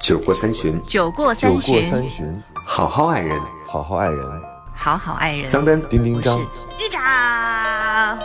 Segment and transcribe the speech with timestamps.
[0.00, 3.38] 酒过三巡，酒过酒过三巡，好好爱人。
[3.66, 4.42] 好好爱人。
[4.74, 5.44] 好好爱人。
[5.44, 8.18] 桑丹，丁丁张，玉长，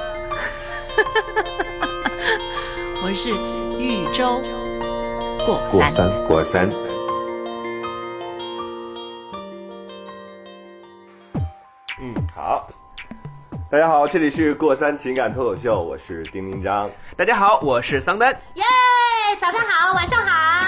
[3.03, 3.29] 我是
[3.77, 4.41] 豫州
[5.46, 6.09] 过三。
[6.27, 6.71] 过三。
[6.71, 6.71] 过三。
[12.00, 12.70] 嗯，好，
[13.70, 16.89] 大家好，这里是过三情感脱口秀，我是丁丁张。
[17.18, 18.32] 大家好，我是桑丹。
[18.54, 18.64] 耶！
[19.42, 20.64] 早上好，晚上好，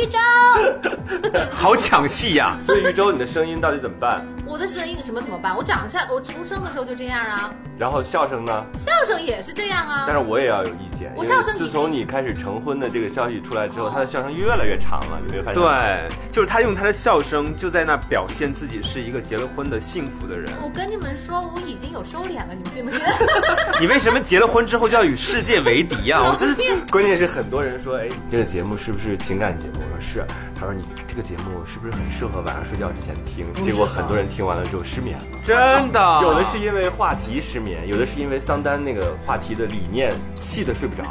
[0.00, 1.40] 我是玉州。
[1.50, 4.24] 好抢戏呀、所以禹州，你的声音到底怎么办？
[4.46, 5.54] 我的声音什么怎么办？
[5.56, 8.62] 我长相，我出生的时候就这样啊，然后笑声呢？
[8.76, 10.14] 笑声也是这样啊但。
[10.14, 20.52] 是我也要有意见，我笑声自从你开始成婚的这个消息出来之后，他的笑声越来越长了，你没有发现？，对，就是他用他的笑声就在那表现自己是一个结了婚的幸福的人。
[20.62, 23.00] 我跟你们说，我已经有收敛了，你们信不信？
[23.80, 26.56] 你为什么结了婚之后就要与世界为敌啊、 我真是
[26.90, 29.80] 关键是很多人说，哎，这个节目是不是情感节目？
[29.80, 30.26] 我说是。
[30.60, 33.50] 他说你这个节目是不是很适合晚上睡觉之前听？
[33.64, 35.24] 结果很多人听完了之后失眠了。
[35.42, 36.20] 真的。
[36.20, 41.08] 有的是因为话题失眠，有的是因为桑丹那个话题的理念气得睡不着。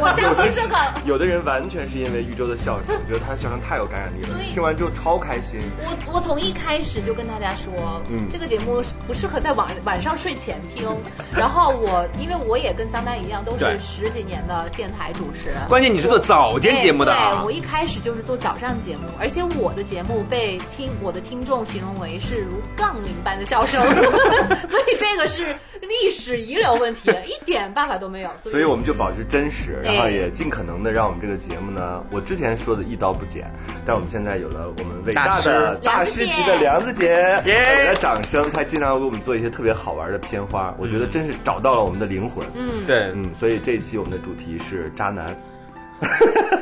[0.00, 0.76] 我相信这个。
[1.04, 5.60] 有的人完全是因为玉州的笑声，觉得他的笑声太有感染力了所，以听完之后超开心。
[5.84, 7.72] 我我从一开始就跟大家说，
[8.10, 10.86] 嗯这个节目不适合在晚晚上睡前听。
[11.32, 15.54] 然后我因为我也跟桑丹一样，都是十几年的电台主持。
[15.68, 23.82] 关键你是做早间节目的对我一开始就是做早上节目，而且我的节目被听我的听众形容为是如杠铃般的笑声，
[24.70, 25.42] 所以这个是
[25.82, 28.30] 历史遗留问题，一点办法都没有。
[28.42, 33.52] 所以，所以我们就保持真实，哎然后也尽可能的让我们这个节目呢，我之前说的一刀不剪，
[33.84, 37.06] 但我们现在有了我们伟大的大大师师级的梁子姐，
[37.44, 42.46] 耶给她掌声，她经常给我们做一些特别好玩的片花，我觉得真是找到了我们的灵魂。
[42.54, 45.36] 嗯，对，嗯，所以这一期我们的主题是渣男，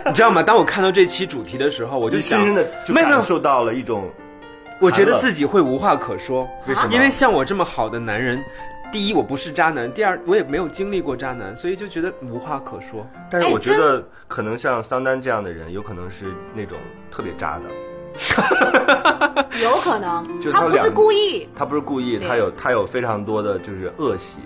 [0.06, 0.42] 你知道吗？
[0.42, 4.10] 当我看到这期主题的时候，我就想，深深的就感受到了一种，
[4.80, 6.48] 我觉得自己会无话可说。
[6.66, 8.42] 为什么因为像我这么好的男人，
[8.92, 13.06] 第一我不是渣男，第二我也没有经历过渣男，所以就觉得无话可说。
[13.30, 16.76] 但是我觉得可能像桑丹这样的人，有可能是那种
[17.10, 17.64] 特别渣的。
[19.62, 21.46] 有可能就他他不是故意。
[21.54, 24.38] 他不是故意，他有他有非常多的就是恶习。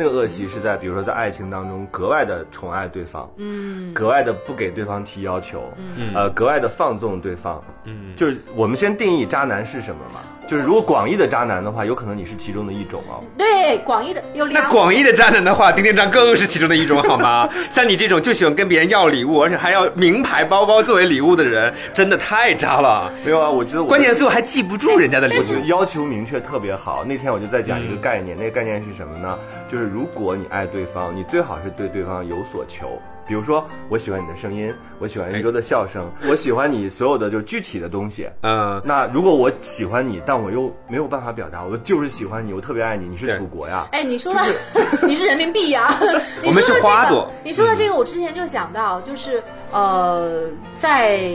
[0.00, 7.62] 那个恶习是在，比如说在爱情当中格外的宠爱对方，嗯，格外的不给对方提要求，嗯呃，格外的放纵对方。
[7.84, 10.20] 嗯，就是我们先定义渣男是什么嘛？
[10.50, 13.22] 就是如果广义的渣男的话，有可能你是其中的一种哦。
[13.38, 17.48] 对，广义的有两那广义的渣男的话，丁丁张更是其中的一种，好吗？
[17.70, 23.12] 像你这种就喜欢跟别人要礼物，而且还要名牌包包作为礼物的人，真的太渣了。
[23.24, 25.64] 没有啊，我觉得我关键是我还记不住人家的礼我觉得物。
[25.66, 27.04] 要求明确特别好。
[27.04, 29.38] 那天我就在讲一个概念，那个概念是什么呢？
[29.70, 33.00] 就是如果你爱对方，你最好是对对方有所求。
[33.30, 38.28] 比如说，我喜欢你的声音，我喜欢一周的笑声， 我喜欢你所有的就是具体的东西。
[38.42, 43.86] 嗯，那如果我喜欢你，但我又没有办法表达，我就是喜欢你，我特别爱你，你是祖国呀。
[43.92, 44.42] 哎，你说了，
[45.06, 45.96] 你是人民币呀、
[46.42, 51.30] 你我们是说的这个花朵你说的这个，我之前就想到，就是呃，在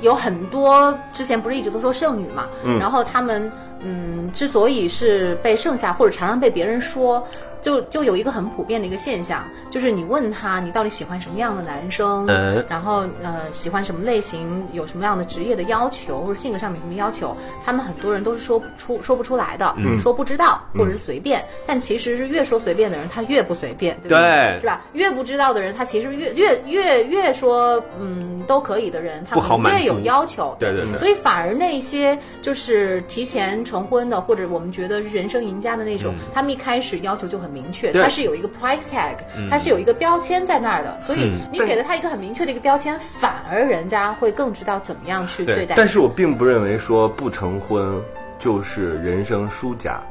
[0.00, 7.24] 有很多之前不是一直都说剩女嘛，嗯然后他们嗯，之所以是被剩下或者常常被别人说。
[7.64, 19.98] 就就有一个很普遍的一个现象，就是你问他你到底喜欢什么样的男生，嗯然后呃喜欢什么类型，有什么样的职业的要求或者性格上面有什么要求，他们很多人都是说不出说不出来的，嗯。
[19.98, 24.58] 说不知道或者是随便，但其实是越说随便的人他越不随便，对不对？
[24.60, 24.82] 是吧？
[24.92, 29.36] 越不知道的人他其实越越越越说嗯都可以的人，他
[29.70, 30.70] 越有要求，对。
[30.74, 39.14] 对对所以反而那些就是提前成婚的，或者我们觉得人生赢家的那种，他们一开始要求就很明确，对他是有一个 price tag，
[39.48, 45.76] 它是有一个标签在那儿的，所以你给了他一个很明确的一个标签，反而人家会更知道怎么样去对对待。
[45.76, 48.02] 但是我并不认为说不成婚
[48.40, 50.02] 就是人生输家，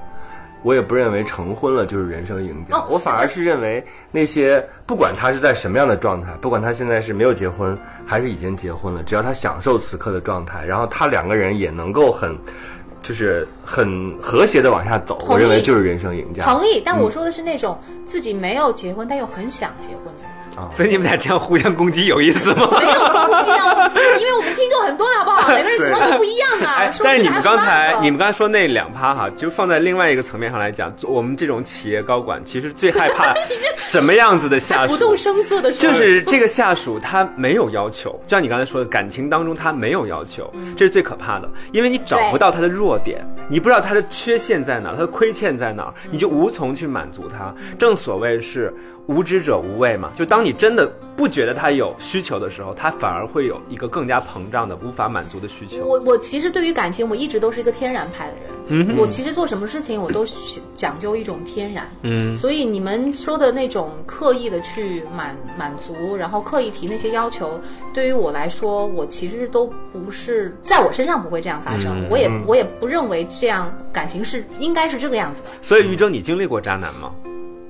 [0.63, 2.77] 我也不认为成婚了就是人生赢家。
[2.77, 12.37] 哦我反而是认为那些不管他是在什么样的状态，不管他现在是没有结婚还是已经结婚了，只要他享受此刻的状态，然后他两个人也能够很。
[13.03, 16.45] 就是很和谐的往下走，我认为就是人生赢家。
[16.45, 17.77] 同意，但我说的是那种
[18.07, 20.32] 自己没有结婚但又很想结婚的。
[20.71, 22.67] 所以你们俩这样互相攻击有意思吗？
[22.79, 25.47] 没有攻击啊，我们因为我们听众很多好不好？
[25.53, 26.75] 每个人情况都不一样啊。
[26.77, 33.33] 哎，但是你们刚才你们刚才说那两趴哈，就放在另外一个层面上来讲，我们这种企业高管其实最害怕
[33.77, 34.93] 什么样子的下属？
[34.93, 47.53] 不动声色的说，就是这个下属他没有要求，就像你刚才说的，感情当中他没有要求，嗯这是最可怕的，因为你找不到他的弱点，你不知道他的缺陷在哪，他的亏欠在哪，你就无从去满足他。
[47.77, 48.73] 正所谓是
[49.07, 55.85] 无知者无畏嘛，就当你真的不觉得他有需求的时候，他反而会有一个更加膨胀的、无法满足的需求。
[55.85, 58.43] 我我其实对于感情，我一直都是一个天然派的人。
[58.67, 60.25] 嗯我其实做什么事情，我都
[60.73, 61.85] 讲究一种天然。
[62.03, 67.59] 嗯所以你们说的那种刻意的去满满足，然后刻意提那些要求，
[67.93, 72.03] 对于我来说，我其实都不是在我身上不会这样发生。
[72.03, 75.49] 嗯我也我也不认为这样感情是应该是这个样子的。
[75.61, 77.11] 所以于周，你经历过渣男吗？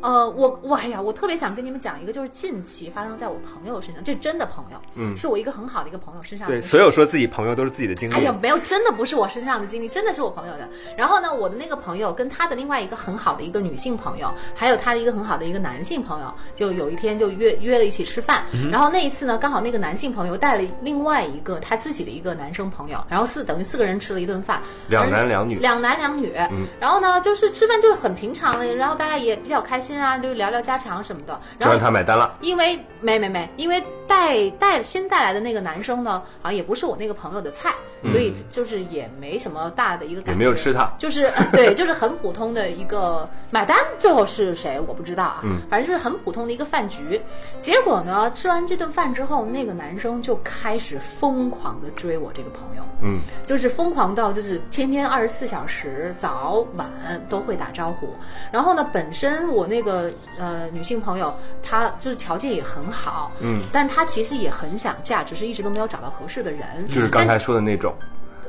[0.03, 8.13] 呃，我我哎呀，我特别想跟你们讲一个，就是近期发生在我朋友身上，这真的朋友，嗯，是我一个很好的一个朋友身上的对，所有说自己朋友都是自己的经历。
[8.13, 10.67] 哎呀，没有，真的不是我身上的经历，真的是我朋友的。
[10.97, 18.43] 然后呢，我的那个朋友跟他的另外一个很好的一个女性朋友，还有他的一个很好的一个男性朋友，就有一天就约约了一起吃饭。
[18.69, 26.33] 然后那一次呢，刚好那个男性朋友带了另外一个他自己的一个男生朋友，然后四等于四个人吃了一顿饭，两男两女两男两女。
[26.77, 31.33] 然后呢，就是吃饭就是很平常的，然后大家也比较开心啊，就聊聊家常什么的。
[31.59, 32.35] 就然后让他买单了。
[32.41, 37.73] 因为没没没，因为带带新带来的那个男生呢，好像也不是我那个朋友的菜，
[38.11, 47.21] 所以就是也没什么大的一个感觉，也没有吃它就是、呃对，就是很普通的一个买单，最后是谁我不知道啊，嗯反正就是很普通的一个饭局。
[47.61, 56.89] 结果呢，吃完这顿饭之后，那个男生就开始疯狂的追我这个朋友，嗯，就是疯狂到就是天天二十四小时早晚
[57.29, 58.13] 都会打招呼。
[58.51, 66.87] 然后呢，本身我那个呃女性朋友她就是条件也很好，嗯，但她其实也很想嫁，只是一直都没有找到合适的人。
[66.89, 67.92] 就是刚才说的那种，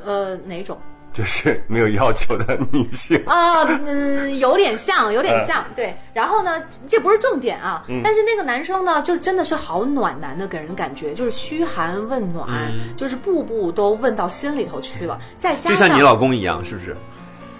[0.04, 0.78] 呃哪种？
[1.12, 3.22] 就是没有要求的女性。
[3.24, 5.94] 啊，嗯，有点像，有点像，对。
[6.12, 12.48] 然后呢，这不是重点啊，但是那个男生呢，就真的是好暖男的，给人感觉就是嘘寒问暖，
[12.96, 15.16] 就是步步都问到心里头去了。
[15.38, 16.96] 再加上，就像你老公一样，是不是？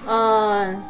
[0.07, 0.83] 嗯、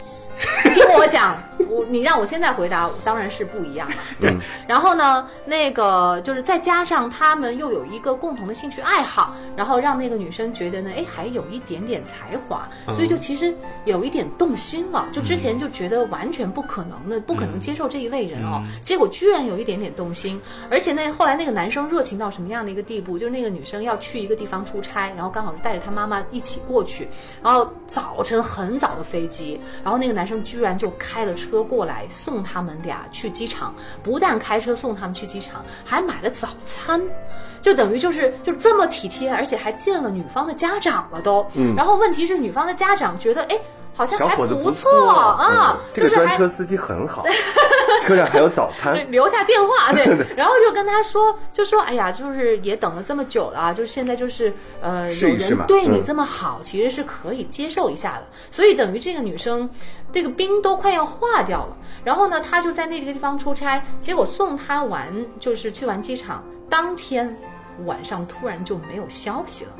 [0.72, 1.36] 听我讲，
[1.68, 3.96] 我你让我现在回答，当然是不一样了。
[4.20, 13.54] 对，嗯然后呢，那个就是再加上他们又有一个共同的兴趣爱好，然后让那个女生觉得呢，哎，还有一点点才华，所以就其实
[13.84, 15.08] 有一点动心了。
[15.12, 23.18] 就之前就觉得完全不可能的，不可能接受这一类人哦，结果居然有一点点动心，而且那后来那个男生热情到什么样的一个地步？
[23.18, 27.08] 就是那个女生要去一个地方出差，然后刚好是带着她妈妈一起过去，
[27.42, 37.00] 然后早晨很早的飞机，然后那个男生居然就开了车过来送他们俩去机场，不但开车送他们去机场，还买了早餐。
[37.62, 41.44] 就等于就是就这么体贴，而且还见了女方的家长了都。
[41.54, 43.58] 嗯，然后问题是女方的家长觉得，哎，
[43.96, 47.24] 好像还小伙子不错啊嗯，这个专车司机很好，
[48.02, 49.04] 车上还有早餐对，。
[49.04, 50.04] 留下电话，对，
[50.36, 58.26] 然后就跟他说，就说，哎呀，就是也等了这么久了啊，就是现在就是呃，有试一试嘛人对你嗯这么好，其实是可以接受一下的。
[58.50, 59.68] 所以等于这个女生，
[60.12, 61.76] 这个冰都快要化掉了。
[62.04, 65.08] 然后呢，她就在那个地方出差，结果送她完，
[65.40, 67.34] 就是去完机场，当天
[67.86, 69.70] 晚上突然就没有消息了。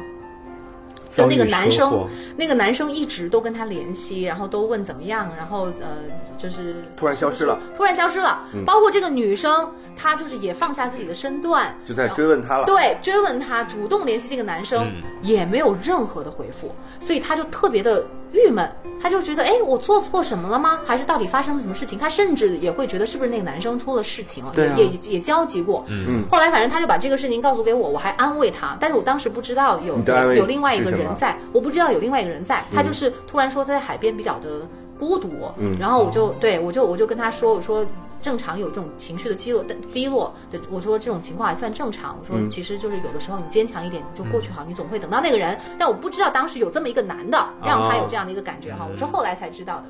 [1.16, 5.88] 就那个男生那个男生一直都跟她联系，然后都问怎么样，然后呃，
[6.36, 8.44] 就是突然消失了，突然消失了。
[8.66, 12.66] 包括这个女生，她就是也放下自己的身段，就在追问他了。
[12.66, 14.86] 对，追问他，主动联系这个男生，
[15.22, 18.70] 也没有任何的回复，所以他就特别的郁闷，
[19.00, 20.80] 他就觉得，哎，我做错什么了吗？
[20.84, 21.98] 还是到底发生了什么事情？
[21.98, 25.84] 他甚至也会觉得是不是那个男生出了事情了，对啊也也也交集过。
[25.88, 29.98] 嗯，后来反正他就把这个事情告诉给我，我还安慰他，但是我当时不知道有
[30.34, 34.60] 有另外一个人在，我不知道有另外一个人在，他就是突然说他在海边比较的
[34.98, 37.86] 孤独，嗯，然后我就对我就我就跟他说，我说。
[38.20, 42.18] 正常有这种情绪的低落，低落的，我说这种情况还算正常。
[42.20, 45.58] 我说其实就是有的时候你坚强一点，你就过去好，你总会等到那个人。
[45.78, 49.84] 但我不知道当时有这么一个男的让他有这样的一个感觉哈，我是后来才知道的。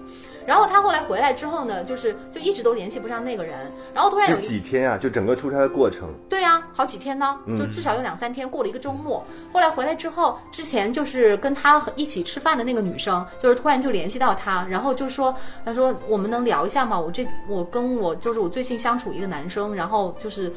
[0.46, 9.24] 然后他后来回来之后呢，就是就一直都联系不上那个人，然后突然这有几天啊，就整个出差的过程，对啊，好几天呢，就至少有两三天，过了一个周末。
[9.52, 15.34] 后来回来之后，之前就是跟他一起吃饭的那个女生，就是突然就联系到他，然后就说，
[15.64, 16.98] 他说我们能聊一下吗？
[16.98, 20.52] 我这我跟我就是我最近相处一个男生，然后就是，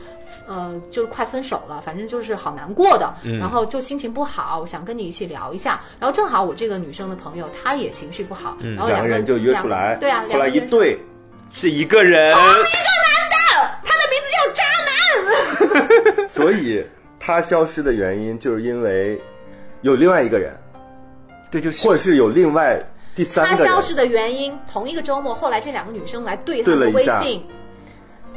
[0.48, 5.82] 呃，就是快分手了，反正就是好难过的，然后就心情不好，我想跟你一起聊一下。
[6.00, 11.00] 然后正好我这个女生的朋友她也情绪不好，然后两个人就约出来，两对啊，后来两个人一对，
[11.54, 16.28] 是一个人，他的名字叫渣男。
[16.30, 16.84] 所以
[17.20, 19.20] 他消失的原因就是因为
[19.82, 20.54] 有另外一个人，
[21.52, 22.80] 对，就是或者是有另外
[23.16, 27.44] 第三他个人消失的原因，同一个周末，后来这两个女生来对他的微信，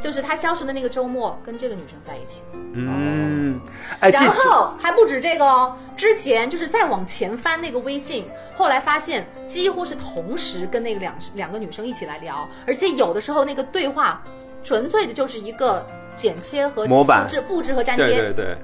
[0.03, 2.43] 就是他消失的那个周末跟这个女生在一起，
[2.75, 3.61] 嗯，
[4.01, 14.21] 哎，然后还不止这个哦，之前就是再往前翻那个微信，后来发现几乎是同时跟那个两两个女生一起来聊，而且有的时候那个对话。
[14.65, 18.57] 纯粹的就是一个剪切和模板复制、复制和粘贴，对对对，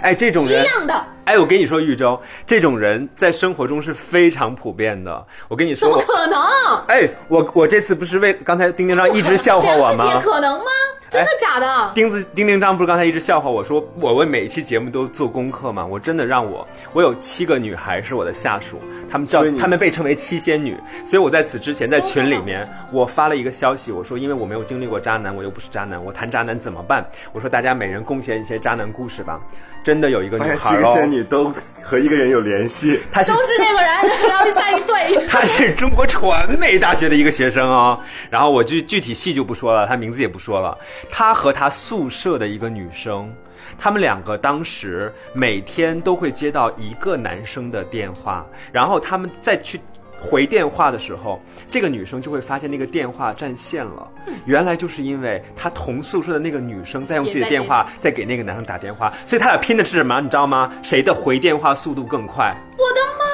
[0.00, 5.26] 哎，这种人一，样的，哎，我跟你说，玉州这种人在生活中是非常普遍的。
[5.48, 6.40] 我跟你说，怎么可能？
[6.88, 10.20] 哎，我我这次不是为刚才丁丁上一直笑话我吗？
[10.22, 10.64] 可能吗？
[11.10, 11.92] 真的假的？
[11.94, 15.86] 钉子丁丁张不是刚才一直笑话我说我为每一期节目都做功课吗？
[15.86, 27.04] 我真的让我我有七个女孩是我的下属，她们叫她们被称为七仙女，所以我在此之前在群里面我发了一个消息，我说因为我没有经历过渣男，我又不是渣男，我谈渣男怎么办？
[27.32, 29.40] 我说大家每人贡献一些渣男故事吧。
[29.86, 33.88] 真的有一个女孩哦仙，女都和一个人有联系，她是都是那个人，
[34.28, 35.26] 然后在一对。
[35.30, 37.96] 她是中国传媒大学的一个学生哦，
[38.28, 40.76] 然后我具具体系就不说了，她名字也不说了。
[41.08, 43.32] 她和她宿舍的一个女生，
[43.78, 49.80] 他们两个当时每天都会接到一个男生的电话，然后他们再去。
[50.20, 54.08] 回电话的时候，这个女生就会发现那个电话占线了。
[54.44, 60.20] 原来就是因为她同宿舍的那个女生在用自己的电话在给那个男生打电话，所以他俩拼的是什么？
[60.20, 60.72] 你知道吗？
[60.82, 62.56] 谁的回电话速度更快？
[62.72, 63.25] 我的妈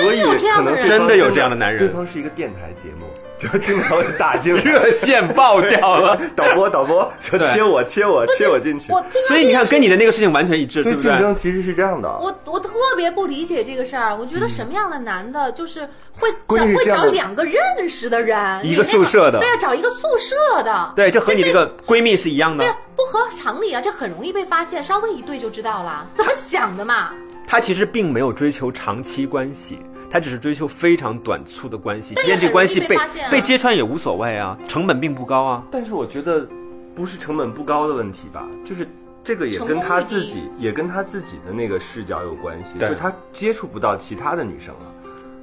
[0.00, 3.06] 所以有这样的人，可能真的有这样的男人对方是一个电台节目，
[3.38, 4.62] 就经常会打进来。
[4.64, 6.18] 热线爆掉了。
[6.34, 11.22] 导播导播说切我切我切我进去我，听所以你看，跟你的那个事情完全一致，所以竞对不对？
[11.22, 12.08] 争其实是这样的。
[12.20, 15.86] 我我特别不理解这个事儿，我觉得什么样的男的，就是
[16.18, 17.54] 会会找两个认
[17.88, 27.10] 识的人，一个宿舍的对啊，找一个宿舍的，对，这和你这个闺蜜是一样的对啊。，不合常理啊，这很容易被发现，稍微一对就知道了，怎么想的嘛？
[27.52, 29.78] 她其实并没有追求长期关系，
[30.10, 32.14] 他只是追求非常短促的关系。
[32.16, 35.62] 但即便这关系被被啊被揭穿也无所谓啊，成本并不高啊。
[35.70, 36.48] 但是我觉得
[36.94, 38.88] 不是成本不高的问题吧，就是
[39.22, 44.94] 这个也跟他自己也跟他自己的那个视角有关系，就是他接触不到其他的女生了。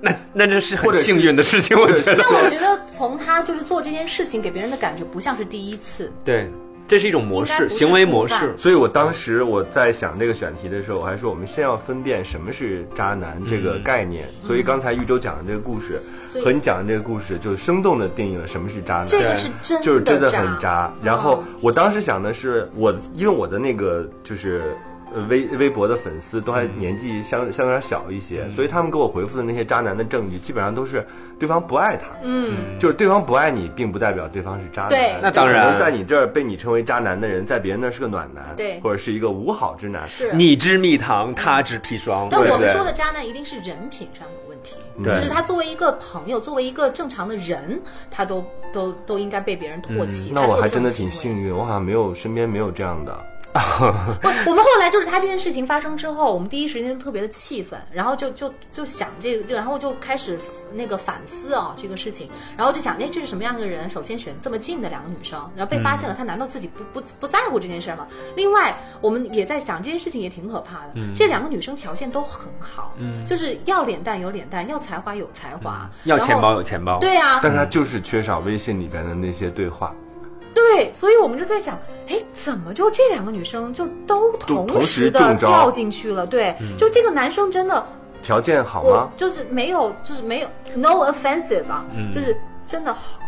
[0.01, 2.16] 那那这是或者是很幸运的事情，我觉得。
[2.28, 6.50] 但我觉得从他就是做这件事情给别人的感觉不像是第一次，对，
[6.89, 8.58] 这是一种模式，行为模式。
[8.58, 14.27] 所以我当时我在想这个选题的时候，我还说我们先要分辨什么是渣男这个概念。
[14.43, 16.01] 所以刚才玉州讲的这个故事
[16.43, 19.08] 和你讲的这个故事，就生动的定义了什么是渣男。
[19.08, 20.91] 这个是真就是真的很渣。
[21.03, 24.75] 然后我当时想的是，我因为我的那个就是。
[25.13, 31.06] 呃，微微博的粉丝都还年纪相相对而小一些，所以他们给我回复的那些渣男的证据，基本上都是
[31.39, 32.08] 对方不爱他。
[32.22, 34.89] 嗯，就是对方不爱你，并不代表对方是渣男。
[34.89, 40.08] 对那当然在你这儿被你称为渣男的人，在别人那儿是个暖男，对或者是一个无好之男。
[40.08, 40.32] 是。
[40.34, 42.72] 你知蜜糖，他知砒霜，但我们？
[42.74, 50.30] 说的渣男一定是人品上有问题，对就是他作为一个朋友，作为一个正常的人，他都都都应该被别人唾弃。
[50.30, 53.18] 嗯那我还真的挺幸运，我好像没有身边没有这样的。
[54.22, 60.39] 不，我们后来就是他这件事情发生之后，我们第一时间就特别的气愤，然后就就就想这个，就然后就开始
[60.72, 63.89] 那个反思啊、这个事情，然后就想，哎，这是什么样的人？
[63.89, 68.08] 首先选这么近的两个女生，然后被发现了，他难道自己不不不在乎这件事儿吗？
[68.36, 79.91] 另外，我们也在想这件事情也挺可怕的，这两个女生条件都很好，嗯，就是要脸蛋有脸蛋，要才华有才华，要钱包有钱包，对啊，但他就是缺少微信里边的那些对话。
[80.53, 81.77] 对，所以我们就在想，
[82.08, 86.25] 哎，怎么就这两个女生就都同同时的掉进去了？
[86.25, 87.86] 对，就这个男生真的，
[88.22, 89.10] 条件好吗？
[89.18, 92.36] 就是没有，就是没有，no offensive 啊，就是
[92.68, 93.20] 真的好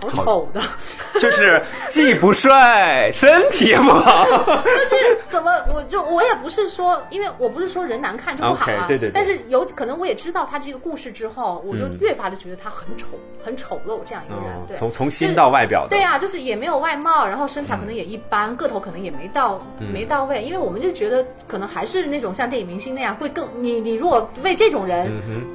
[0.00, 0.60] 好丑的，
[1.20, 4.24] 就是既不帅，身体也不好。
[4.90, 9.12] 就是怎么我就我也不是说，因为我不是说人难看就不好啊，对对对。
[9.14, 13.06] 但是有可能我也知道他这个故事之后，我就越发的觉得他很丑，
[13.44, 19.60] 很丑陋这样一个人，对，哦从从心到外表的，对啊，就是也没有外貌，然后身材可能也一般，个头可能也没到、
[19.92, 25.10] 没到位，因为我们就觉得可能还是那种像电影明星那样，会更你你如果为这种人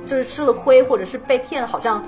[0.06, 2.04] 就是吃了亏或者是被骗了，好像。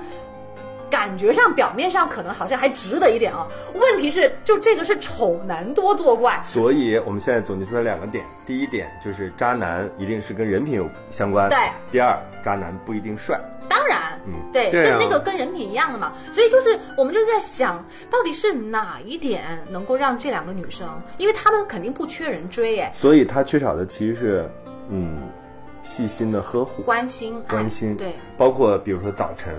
[0.94, 3.48] 感觉上、表面上可能好像还值得一点啊。
[3.74, 11.58] 问题是，就这个是丑男多作怪，所以我们现在总结出来两个点：第一点就是渣男一定是跟人品有相关；对。
[11.90, 13.36] 第二，渣男不一定帅。
[13.68, 14.34] 当然，嗯。
[14.52, 14.92] 对，对啊。
[14.96, 16.12] 就那个跟人品一样的嘛。
[16.32, 24.48] 所以就是我们就在想，到底是哪一点能够让这两个女生，因为她们肯定不缺人追，哎，所以她缺少的其实是，
[24.90, 25.18] 嗯，
[25.82, 29.52] 细心的呵护、关心、关心，对，包括比如说早晨，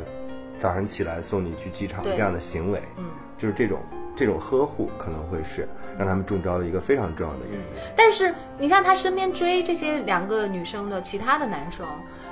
[0.59, 3.05] 早上起来送你去机场这样的行为，嗯。
[3.38, 3.81] 就是这种
[4.15, 7.65] 这种呵护可能会是让他们中招的一个非常重要的原因。
[7.93, 11.85] 但是你看他身边追这些两个女生的其他的男生，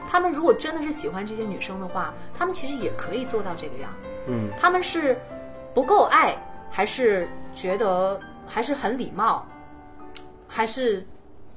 [0.07, 3.93] 他们如果真的是喜欢这些女生的话，他们其实也可以做到这个样。
[4.27, 5.19] 嗯，他们是
[5.73, 6.33] 不够爱，
[6.71, 9.45] 还是觉得还是很礼貌，
[10.47, 11.05] 还是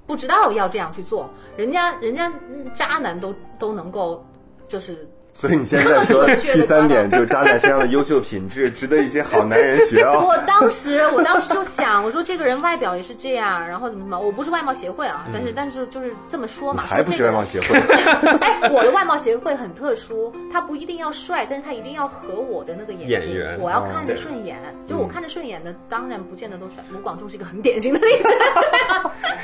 [0.08, 1.30] 不知道要这样去做？
[1.56, 4.26] 人家人家嗯渣男都都能够
[4.66, 5.08] 就是
[5.38, 10.24] 所以你现在说 第三点就是渣男身上的优秀品质，值得一些好男人学哦。
[10.26, 16.82] 我当时，我当时就想，我说这个人外表也是这样，然后怎么怎么，我不是外貌协会啊，但是但是就是这么说嘛。
[16.82, 17.78] 还不是外貌协会？
[18.40, 24.56] 哎，我的外貌协会很特殊，他不一定要帅，但是他一定要合我的那个眼睛，我要哦看着顺眼。
[24.86, 26.76] 就是我看着顺眼的，当然不见得都帅。
[26.90, 28.28] 卢广仲是一个很典型的例子，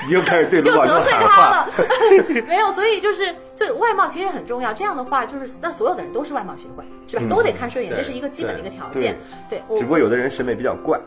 [0.06, 1.28] 你又开始对卢广仲喊话。
[1.28, 1.68] 他了。
[2.46, 4.72] 没有，所以就是这外貌其实很重要。
[4.72, 7.22] 这样的话，就是那所有的人都是外貌协会，是吧？
[7.28, 9.16] 都得看顺眼，这是一个基本的一个条件。
[9.48, 11.00] 对，我只不过有的人审美比较怪，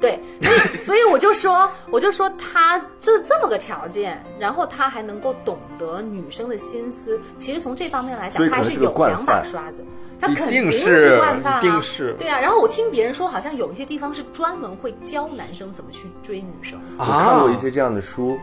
[0.00, 9.78] 对，所以所以我就说，我就说他这这么个条件，然后他还能够懂得女生的心思，其实从这方面来讲，他还是个有两把刷子。
[10.18, 12.40] 他肯定是惯犯啊，一定是对啊。
[12.40, 16.80] 然后我听别人说，好像有一些地方是专门会教男生怎么去追女生。
[16.96, 18.34] 我看过一些这样的书，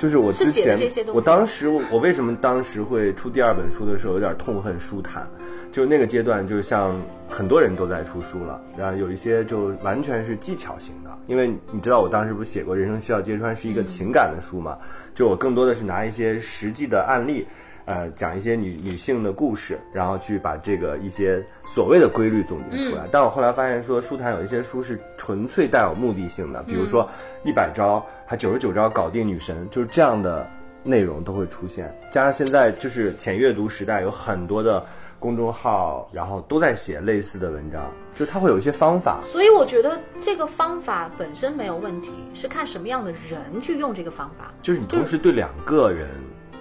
[0.00, 0.78] 就是我之前
[1.12, 5.28] 我当时我我为什么当时会出第二本书的时候有点痛恨书坛，
[5.70, 14.78] 就是那个阶段，就是像很多人都在出书了，然后有一些就完全是技巧型的，因为你知道我当时不是写过《人生需要揭穿》是一个情感的书嘛，
[15.14, 17.46] 就我更多的是拿一些实际的案例。
[17.84, 23.08] 呃，讲一些女女性的故事，然后去把这个一些所谓的规律总结出来。
[23.10, 27.08] 但我后来发现说，书坛有一些书是纯粹带有目的性的，比如说
[27.44, 30.48] 一百招，还九十九招搞定女神，就是这样的
[30.82, 31.92] 内容都会出现。
[32.10, 34.84] 加上现在就是浅阅读时代，有很多的
[35.18, 39.20] 公众号，然后都在写类似的文章，就是它会有一些方法。
[39.32, 44.52] 所以我觉得这个方法本身没有问题，是看什么样的人去用这个方法。
[44.62, 46.08] 就是你同时对两个人，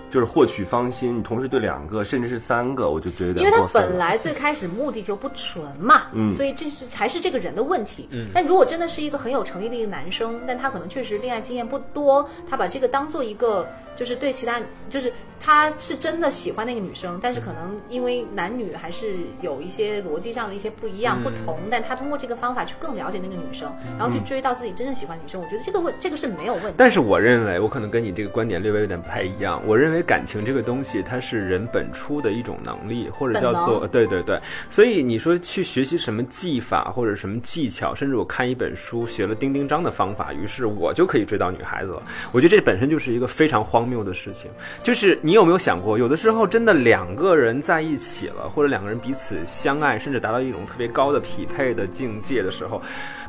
[0.10, 3.90] 就是获取芳心，你同时对两个甚至是三个，我就觉得有因为他点过分了。
[3.90, 8.08] 本来最开始目的就不纯嘛， 嗯所以这是还是这个人的问题。
[8.12, 13.68] 嗯但如果真的是一个很有诚意的一个男生，但他可能确实恋爱经验不多，他把这个当做一个
[14.00, 26.74] 就是对其他就是他是真的喜欢那个女生，但是可能因为男女还是有一些逻辑上的一些不一样、不同，但他通过这个方法去更了解那个女生，然后去追到自己真正喜欢的女生，我觉得这个问这个是没有问题。
[26.78, 29.62] 但是我认为，我可能跟你这个观点略微有点不太一样。
[29.68, 34.40] 我认为感情这个东西，它是人本初的一种能力，或者叫做对对对。
[34.70, 42.04] 所以你说去学习什么技法或者什么技巧，甚至我看一本书学了丁丁章的方法，于是我就可以追到女孩子了。
[42.34, 44.52] 我觉得这本身就是一个非常荒谬的事情。
[44.84, 52.80] 就是你有没有想过，有的时候真的两个人在一起了，或者两个人彼此相爱，甚至达到一种特别高的匹配的境界的时候，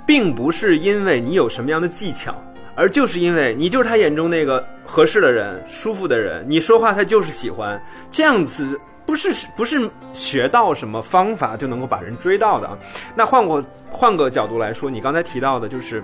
[0.06, 2.34] 并不是因为你有什么样的技巧。
[2.76, 12.78] 而就是因为你就是他眼中那个合适的人、舒服的人，你说话他就是喜欢，这样子不是不是学到什么方法就能够把人追到的啊。
[13.14, 16.02] 那换过换个角度来说，你刚才提到的就是。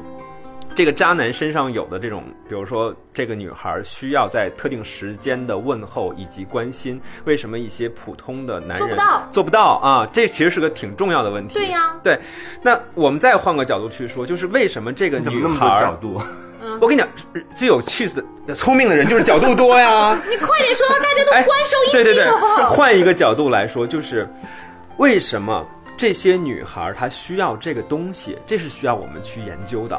[0.77, 10.07] 这个渣男身上有的这种，比如说这个女孩需要在特定时间的问候以及关心，为什么一些普通的男人做不到做不到啊？
[10.13, 11.55] 这其实是个挺重要的问题。
[11.55, 12.21] 对呀对。
[12.63, 16.23] 那我们再换个角度去说，就是为什么这个女孩怎么那么多孩角度？
[16.79, 17.09] 我跟你讲，
[17.55, 18.07] 最有趣
[18.47, 20.21] 的、聪明的人就是角度多呀。
[20.29, 22.71] 你快点说，大家都哎观受一对对对击好不，好？
[22.75, 24.29] 换一个角度来说，就是
[24.99, 29.99] 为什么这些女孩她需要这个东西，这是需要我们去研究的。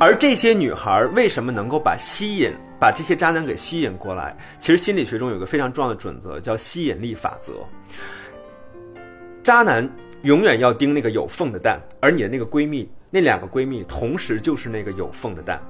[0.00, 4.36] 而这些女孩为什么能够把吸引、把这些渣男给吸引过来？
[4.58, 7.52] 其实心理学中有个非常重要的准则，叫吸引力法则。
[9.42, 9.88] 渣男
[10.22, 15.62] 永远要盯那个有缝的蛋，而你的那个闺蜜，那两个闺蜜同时就是那个有缝的蛋。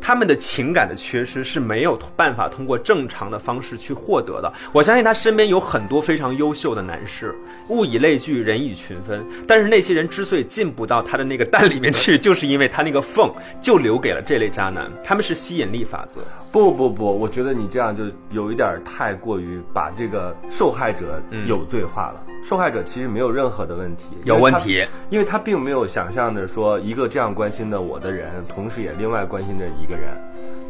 [0.00, 4.52] 他们的情感的缺失是没有办法通过正常的方式去获得的。
[4.72, 7.34] 我相信他身边有很多非常优秀的男士，
[7.68, 9.24] 物以类聚，人以群分。
[9.46, 14.90] 但是那些人之所以进不到他的那个蛋里面去，就是因为他那个缝就留给了这类渣男。
[15.04, 16.20] 他们是吸引力法则。
[16.52, 22.20] 不不不，我觉得你这样就有一点儿太过于把这个受害者有罪化了。
[22.42, 30.16] 受害者其实没有任何的问题，有问题因为他并没有想象着说一个这样关心的我的人，同时也另外关心着一个人。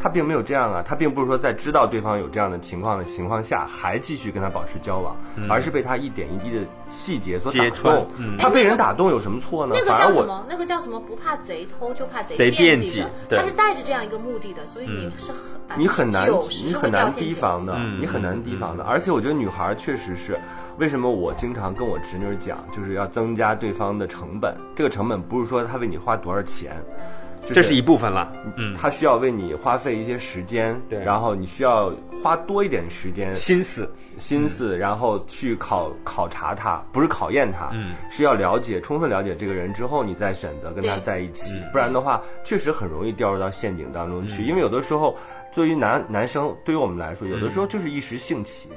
[0.03, 5.15] 他并没有这样啊，他并不是说在知道对方有这样的情况的情况下，还继续跟他保持交往，
[5.47, 8.07] 而是被他一点一滴的细节所打动。
[8.17, 9.75] 嗯他被人打动有什么错呢？
[9.77, 10.45] 那个反而我叫什么？
[10.49, 10.99] 那个叫什么？
[10.99, 16.27] 不怕贼偷，就怕贼贼惦惦记他是带着这样一个目的的，所以你是很你很难
[16.65, 18.83] 你很难提防的，嗯你很难提防的。
[18.85, 20.35] 而且我觉得女孩儿确实是，
[20.79, 24.57] 为什么我经常跟我侄女儿讲，就是要增加对方的成本。
[24.75, 27.20] 这个成本不是说他为你花多少钱，就
[27.53, 28.31] 这是一部分了。
[28.55, 31.03] 嗯，他需要为你花费一些时间，对。
[31.03, 31.91] 然后你需要
[32.23, 33.89] 花多一点时间、心思。
[34.17, 41.63] 心思，然后去考考察他，不是考验他，嗯，是要了解、充分了解这个人之后，你再选择跟他在一起，嗯。
[41.71, 44.43] 不然的话，确实很容易掉入到陷阱当中去。
[44.43, 45.17] 因为有的时候，
[45.55, 48.69] 对于男男生，对于我们来说，有的时候就是一时兴起，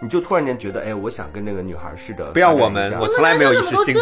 [0.00, 4.00] 你就突然间觉得，哎，我想跟那个女孩试着不要我们，我从来没有一时兴起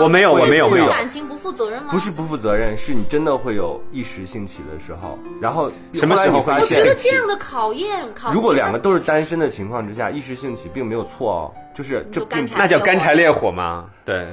[0.00, 0.88] 我没有，我没有，对会有。
[0.88, 1.88] 感情不负责任吗？
[1.90, 13.86] 不是不负责任，是你真的会有一时兴起的时候，然后什么时候发现我觉得，这样的考验，考如果两个都是单身的情况之下，一时兴起并没有错哦，就是这并就那叫干柴烈火吗？
[14.04, 14.26] 对，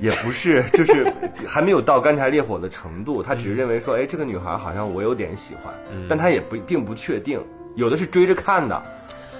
[0.00, 1.12] 也不是，就是
[1.46, 5.72] 还没有到干柴烈火的程度，他只是认为说，哎，这个女孩好像我有点喜欢，
[6.08, 7.40] 但他也不并不确定，
[7.76, 8.82] 有的是追着看的，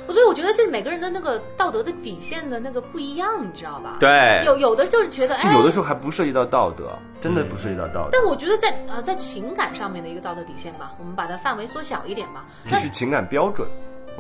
[0.09, 12.45] 所以我觉得这每个人的那个道德的底线的那个不一样，你知道吧？，对，有有的就是觉得，哎，就有的时候还不涉及到道德，真的不涉及到道德，但我觉得在啊、在情感上面的一个道德底线吧，我们把它范围缩小一点吧。
[12.67, 13.69] 这是情感标准，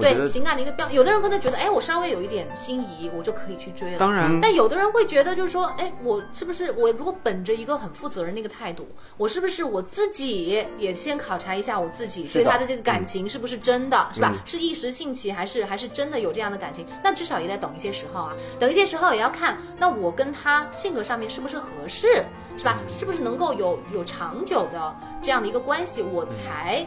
[0.02, 3.98] 对情感的一个标，有的人可能觉得，哎，我稍微有一点心仪，我就可以去追了。
[3.98, 14.32] 当然，但有的人会觉得，就是说，哎，我是不是我如果本着一个很负责任的一个态度，我是不是我自己也先考察一下我自己对他的这个感情是不是真的，是吧？
[14.35, 16.87] 嗯是一时兴起还是还是真的有这样的感情？
[17.02, 22.24] 那至少也得等一些时候啊，等一些时候也要看，那我跟他性格上面是不是合适，
[22.56, 22.78] 是吧？
[22.87, 26.87] 嗯是不是能够有有长久的这样的一个关系，我才。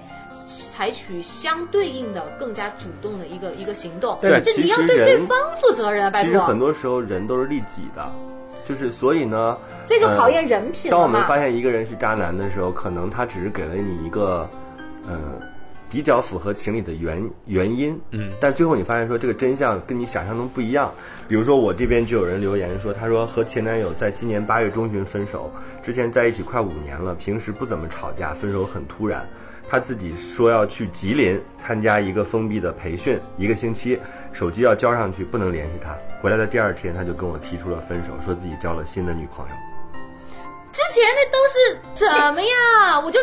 [0.49, 6.31] 采取相对应的更加主动的一个一个行动，对这你要对对方负责任啊，拜托。
[6.31, 8.11] 其实很多时候人都是利己的，
[8.67, 9.55] 就是所以呢，
[9.87, 10.89] 这就呃考验人品。
[10.89, 14.49] 当我们发现一个人是渣男的时候，可能他只是给了你一个，
[15.07, 15.39] 嗯，
[15.87, 20.91] 比较符合情理的原原因，嗯，但最后你发现说这个真相跟你想象中不一样。
[21.27, 25.51] 比如说我这边就有人留言说，他说和前男友在今年八月中旬分手，
[25.83, 29.23] 之前在一起快五年了，平时不怎么吵架，分手很突然。
[29.69, 33.99] 他自己说要去吉林参加一个封闭的培训，一个星期，
[34.33, 35.95] 手机要交上去，不能联系他。
[36.19, 39.55] 回来的第二天，他就跟我提出了分手，说自己交了新的女朋友。
[40.71, 42.99] 之前那都是什么呀？
[42.99, 43.19] 我就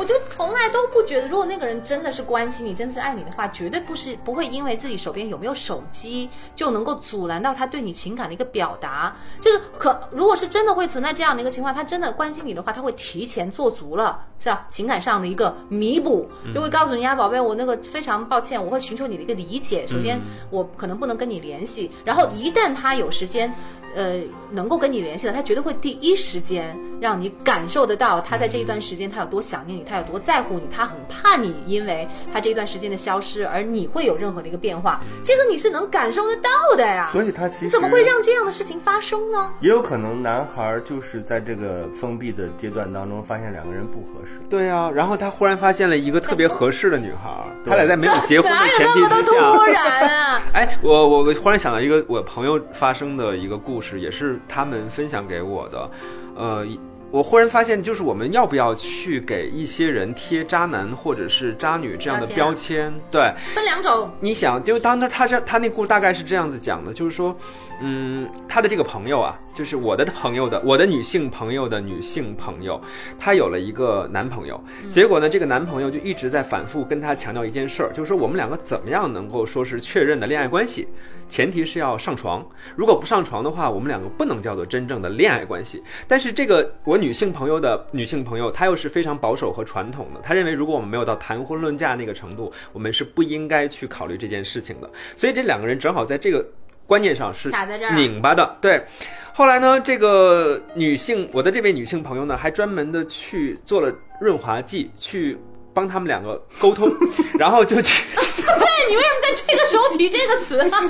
[0.00, 9.14] 我就从来都不觉得，如果那个人真的是关心你，真的是爱你的话，绝对不是不会因为自己手边有没有手机就能够阻拦到他对你情感的一个表达。
[9.42, 14.24] 这个可如果是真的会存在这样的一个情况，他真的关心你的话，他会提前做足了。
[14.42, 14.66] 是吧？
[14.70, 19.86] 情感上的一个弥补，就会告诉人家宝贝，我那个非常抱歉，我会寻求你的一个理解。
[19.86, 23.54] 首先，我可能不能跟你联系，然后一旦他有时间，
[23.94, 37.08] 呃，能够跟你联系了，他绝对会第一时间让你感受得到他在这一段时间他有多想念你，他有多在乎你，他很怕你因为他这一段时间的消失而你会有任何的一个变化，这个你是能感受得到的呀。
[37.10, 39.50] 所以他其实怎么会让这样的事情发生呢？
[39.60, 44.40] 也有可能男孩儿就是在这个封闭的阶段当中，发现两个人不合适。
[44.50, 50.00] 对啊，然后他忽然发现了一个特别合适的女孩儿，他俩在没有结婚的哪有前提那么多突之下。
[50.00, 50.42] 然啊？
[50.52, 55.90] 哎，我我我忽然想到一个我朋友发生的一个故事，也是他们分享给我的。
[56.36, 56.64] 呃，
[57.10, 62.92] 我忽然发现，就是我们要不要去给一些人贴渣男或者是渣女这样的标标签？
[63.10, 67.36] 对，分两种，你想，就当他他这他那故事大概是这样子讲的，就是说，
[67.80, 72.80] 嗯，他的这个朋友啊，就是我的朋友的我的女性朋友的女性朋友，
[73.18, 80.86] 她有了一个男朋友，结果呢，这个男朋友就一直在反复跟她强调一件事儿，就是说我们两个怎么样能够说是确认的恋爱关系。
[81.30, 85.80] 前提是要上床，如果不上床的话，我们两个不能叫做真正的恋爱关系。
[86.08, 94.90] 但是这个我女性朋友的女性朋友，她又是非常保守和传统的，她认为如果我们没有到谈婚论嫁那个程度，我们是不应该去考虑这件事情的。
[95.16, 96.44] 所以这两个人正好在这个
[96.90, 97.48] 观念上是
[97.94, 98.56] 拧巴的。
[98.60, 98.84] 对，
[99.32, 105.38] 后来呢，这个女性，我的这位女性朋友呢，还专门的去做了润滑剂，去
[105.72, 106.92] 帮他们两个沟通，
[107.38, 108.04] 然后就去。
[108.16, 110.80] 对你为什么在这个时候提这个词啊？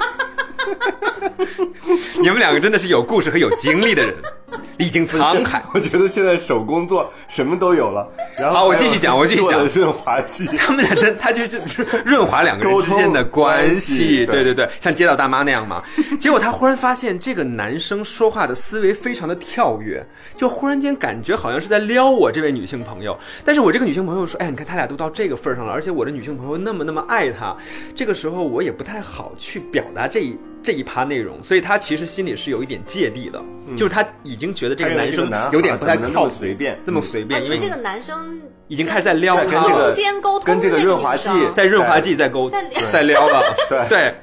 [2.20, 4.14] 你们两个真的是有故事和有经历的人，
[4.78, 5.62] 历经沧海。
[5.72, 8.06] 我觉得现在手工做什么都有了。
[8.38, 10.46] 然后好我继续讲我继续讲润滑剂。
[10.56, 15.82] 他们俩真，他就是润滑两个人之间的关系，关系对对对，像街道大妈那样嘛。
[16.18, 20.04] 结果他忽然发现，这个男生说话的思维非常的跳跃，
[20.36, 23.18] 就忽然间感觉好像是在撩我这位女性朋友。
[23.44, 27.56] 但是我这个女性朋友说，哎，你看他俩都到这个份儿上了，而且我的女性朋友那么那么爱他，
[27.94, 30.36] 这个时候我也不太好去表达这一。
[30.62, 33.42] 这一趴内容，所以他其实心里是有一点芥蒂的，
[33.76, 44.14] 就是他已经觉得这个男生有点不太能靠随便，这么随便，啊，因为这个男生已经开始在撩他了跟这个中间沟通跟这个润滑剂在润滑剂在勾在撩在撩了， 对对，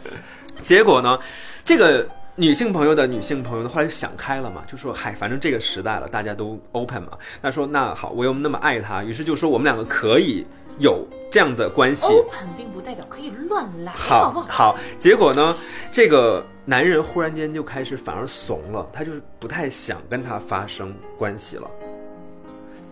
[0.61, 1.17] 结果呢，
[1.65, 10.45] 这个女性朋友的女性朋友呢，后来就想开了嘛，就说嗨，反正这个时代了，大家都 open 嘛，那说那好，我又那么爱他，于是就说我们两个可以
[10.79, 12.05] 有这样的关系。
[12.07, 14.47] open 并不代表可以乱来，好不好？
[14.49, 15.55] 好，结果呢，
[15.91, 21.69] 这个男人忽然间就开始反而怂了，他就是不太想跟他发生关系了。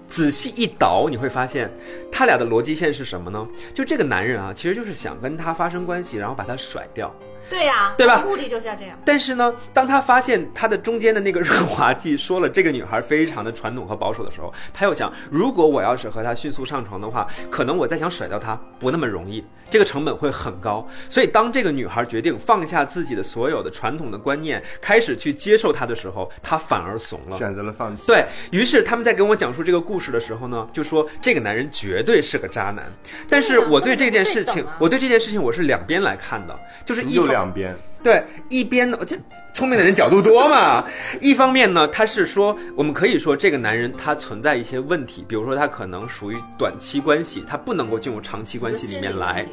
[0.07, 1.69] 仔细一倒，你会发现，
[2.11, 3.47] 他俩的逻辑线是什么呢？
[3.73, 7.11] 就这个男人啊，其实就是想跟他发生关系，然后把他甩掉。
[7.49, 8.97] 对呀、对吧目的就是要这样。
[9.05, 20.87] 但是呢，当他发现他的中间的那个润滑剂说了这个女孩非常的传统和保守的时候，他又想，如果我要是和她迅速上床的话，可能我再想甩掉她不那么容易，这个成本会很高。
[21.09, 27.37] 所以当这个女孩决定放下自己的所有的传统的观念，开始去接受他的时候，他反而怂了。
[27.37, 28.03] 选择了放弃。
[28.07, 32.91] 对于是，他们在跟我讲述这个故事的时候呢，就说这个男人绝对是个渣男。
[33.29, 39.17] 但是我对这件事情我对这件事情我是两边来看的，就是一又方两边，对，一边呢，这
[39.53, 40.85] 聪明的人角度多嘛。
[41.19, 49.45] 一方面呢，他是说，我们可以说这个男人他存在一些问题，比如说他可能属于短期关系，他不能够进入长期关系里面来。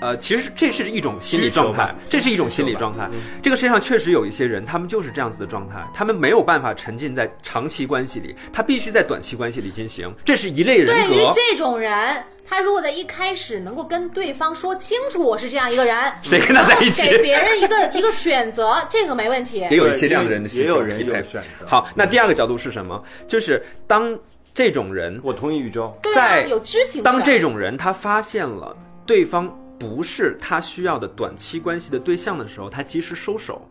[0.00, 3.08] 呃，其实这是一种心理状态这是一种心理状态。
[3.42, 11.20] 这个世界上确实有一些人，他们就是这样子的状态，他们没有办法沉浸在长期关系里，他必须在短期关系里进行，这是一类人对于。
[11.34, 19.58] 这种人，他如果在一开始能够跟对方说清楚我是这样一个人， 谁跟他在一起给别人一个一个选择，这个没问题。
[19.70, 21.66] 也有一些这样的人的也有人有选择。
[21.66, 23.02] 好，那第二个角度是什么？
[23.28, 24.18] 就是当
[24.54, 25.94] 这种人我同意宇宙。
[26.14, 27.02] 在有知情。
[27.02, 33.66] 当这种人他发现了对方不是他需要的短期关系的对象的时候，他及时收手。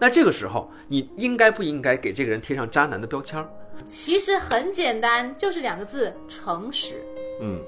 [0.00, 3.48] 那这个时候，你应该不应该给这个人贴上渣男的标签儿？
[3.86, 6.96] 其实很简单，就是两个字：诚实。
[7.40, 7.60] 嗯，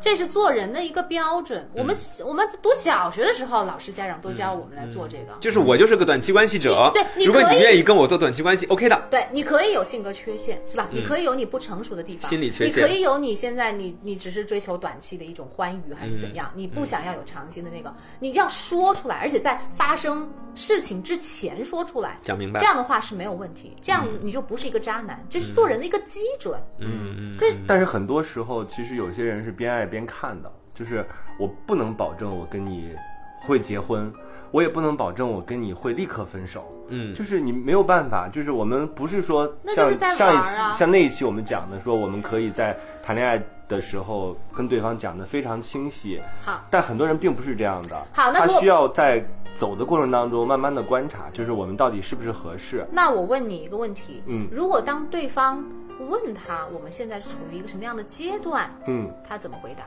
[0.00, 1.68] 这是做人的一个标准。
[1.74, 5.34] 我嗯们我们读小学的时候，老师家长都教我们来做这个。
[5.40, 9.08] 就是我就是个短期关系者，对你如果你愿意跟我做短期关系，OK 的。
[9.10, 10.88] 对，你可以有性格缺陷，是吧？
[10.90, 20.28] 你可以有你不成熟的地方，嗯心理缺陷你可以有你现在你你只是追求短期的一种欢愉还是怎嗯样，你不想要有长期的那个，你要说出来，而且在发生
[20.60, 22.60] 事情之前说出来，讲明白。
[22.60, 26.60] 这样的话是没有问题，这样你就不是一个渣男，这是做人的一个基准。
[26.78, 27.56] 嗯嗯，对。
[27.66, 31.04] 但是很多时候，其实有些人是边爱边看的，就是
[31.38, 32.94] 我不能保证我跟你
[33.40, 34.12] 会结婚，
[34.50, 36.70] 我也不能保证我跟你会立刻分手。
[36.88, 37.14] 嗯。
[37.14, 47.96] 就是你没有办法，就是我们不是说像那就是在上一玩啊期像那一期我们讲的说，我们可以在谈恋爱的时候跟对方讲的非常清晰，好，但很多人并不是这样的。
[48.12, 49.24] 好那他需要在
[49.56, 52.84] 走的过程当中慢慢的观察，就是我们到底是不是合适。
[52.92, 55.64] 那我问你一个问题，嗯如果当对方
[56.08, 59.84] 问他我们现在是处于一个什么样的阶段，嗯，他怎么回答？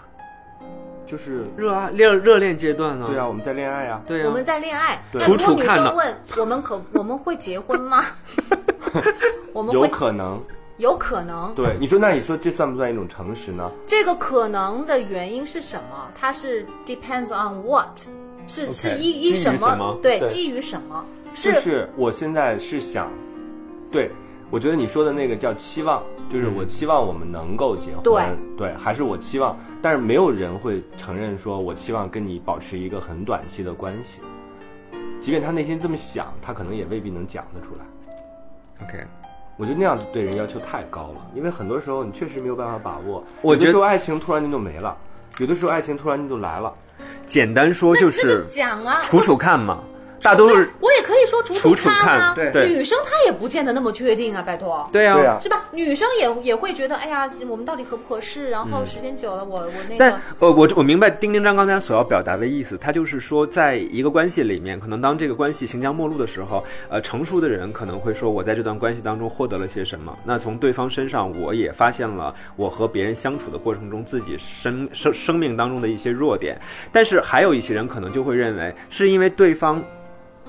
[1.06, 3.06] 就是热爱热热恋阶段呢？
[3.10, 4.02] 对啊，我们在恋爱啊。
[4.08, 8.06] 对啊，我们在恋爱，对那如果女生问我们可 我们会结婚吗？
[9.52, 10.42] 我们有可能，
[10.78, 13.72] 有可能，对你说，那你说这算不算一种诚实呢？
[13.86, 16.10] 这个可能的原因是什么？
[16.16, 18.00] 它是 depends on what，
[18.48, 21.06] 是是依依什什么对，对基于什么？
[21.36, 23.12] 就是我现在是想，
[23.92, 24.12] 对
[24.50, 28.24] 我觉得你说的那个叫期望，就是我期望我们能够结婚，对
[28.58, 34.22] 对，还是我期望，但是没有人会承认说我期望跟你保持一个很短期的关系，
[35.22, 38.86] 即便他内心这么想，他可能也未必能讲得出来。
[38.86, 39.04] OK。
[39.58, 43.24] 我觉得那样对人要求太高了，因为很多时候你确实没有办法把握。
[43.42, 44.98] 我觉得有的时候爱情突然间就没了，
[45.38, 46.74] 有的时候爱情突然间就来了。
[47.28, 49.80] 简单说就是就讲啊，处处看嘛，
[50.24, 54.88] 大多数我也可以说楚楚楚看啊，对女生她也不见得那么确定啊，拜托。
[54.92, 55.66] 对啊，是吧？
[55.72, 58.50] 女生也也会觉得，哎呀，我们到底合不合适？
[58.50, 70.18] 然后时间久了，我我那但个，呃，我我明白丁丁张刚才所要表达的意思，他就是说，在一个关系里面，可能当这个关系行将末路的时候，呃，成熟的人可能会说，我在这段关系当中获得了些什么。
[70.24, 76.58] 那从对方身上，我也发现了我和别人相处的过程中自己生生生命当中的一些弱点。
[76.92, 79.84] 但是还有一些人可能就会认为，是因为对方。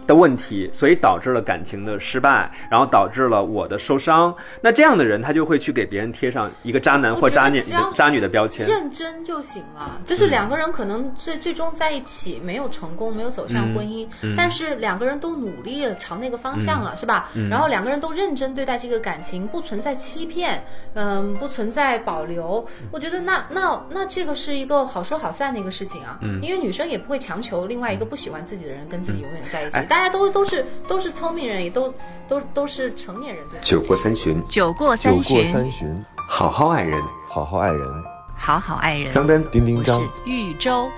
[0.06, 4.34] 的问题，所以导致了感情的失败，然后导致了我的受伤。
[4.60, 7.64] 那这样的人，他就会去给别人贴上一个渣男或渣女
[7.94, 8.66] 渣女的标签。
[8.66, 10.00] 认真就行了。
[10.06, 17.30] 就是两个人可能最最终在一起没有成功，没有走向婚姻，但是两个人都努力了，朝那个方向了，是吧？
[17.50, 20.62] 然后两个人都认真对待这个感情，不存在欺骗，
[20.94, 22.66] 嗯，不存在保留。
[22.90, 26.18] 我觉得那那那这个是一个好说好散的一个事情啊。
[26.42, 31.94] 因为女生也不会强求另外一个不喜欢自己的人跟自己永远在一起，大家都都是都是聪明人，也都
[32.26, 33.60] 都都是成年人，对？
[33.60, 37.00] 酒过三巡，酒过三酒过三巡，好好爱人。
[37.28, 38.04] 好好爱人。
[38.36, 39.06] 好好爱人。
[39.06, 40.90] 桑丹、丁丁我张是豫州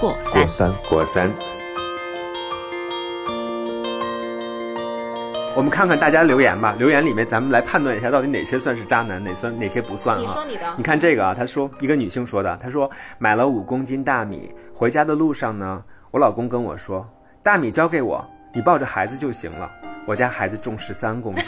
[0.00, 0.74] 过过三。
[0.90, 1.32] 过三，
[5.54, 10.44] 我们看看大家留言吧，留言里面咱们来判断一下，到底哪些算是渣男，哪算哪些不算啊你说。
[10.44, 17.08] 你的你，看这个啊，他说一个女性说的，她说买了五公斤大米，回家的路上呢，我老公跟我说，
[17.42, 19.68] 大米交给我，你抱着孩子就行了，
[20.06, 21.44] 我家孩子重十三公斤。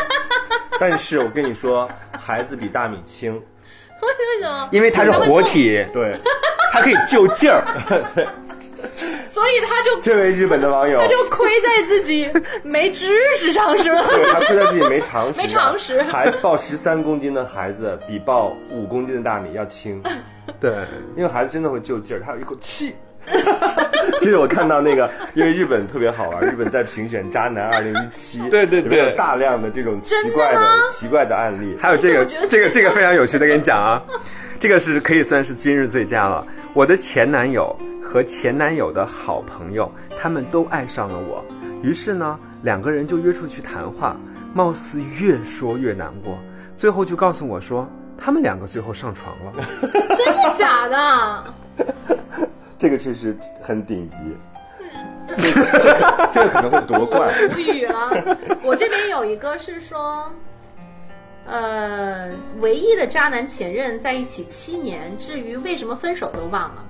[0.80, 1.86] 但是我跟你说，
[2.18, 4.68] 孩子比大米轻，为什么？
[4.72, 6.18] 因为他是活体，对，
[6.72, 7.62] 他可以就劲儿。
[9.28, 12.30] 所以他就这位日本的网友他，就亏在自己
[12.62, 14.02] 没知识上是吧？
[14.08, 20.02] 对他亏在自己没常识啊，没常识还抱十三公斤的孩子比抱五公斤的大米要轻，
[20.58, 20.72] 对，
[21.16, 22.94] 因为孩子真的会就劲儿，他有一口气。
[24.20, 30.60] 这是我看到那个，因为日本特别好玩，日本在评选渣男二零一七，对对对有大量的这种奇怪的
[30.90, 31.76] 奇怪的案例。
[31.80, 34.02] 还有这个这个这个非常有趣的，跟你讲啊，
[34.58, 36.44] 这个是可以算是今日最佳了。
[36.74, 41.44] 我的前男友和前男友的好朋友，他们都爱上了我，
[41.82, 44.16] 于是呢，两个人就约出去谈话，
[44.52, 46.36] 貌似越说越难过，
[46.76, 47.88] 最后就告诉我说，
[48.18, 49.52] 他们两个最后上床了。
[50.16, 51.44] 真的假的？
[52.78, 54.16] 这个确实很顶级，
[55.36, 57.34] 这个这个这个可能会夺冠。
[57.50, 58.38] 无语了。
[58.62, 60.30] 我这边有一个是说，
[61.44, 66.84] 呃，唯一的渣男前任在一起七年，至于为什么分手都忘了。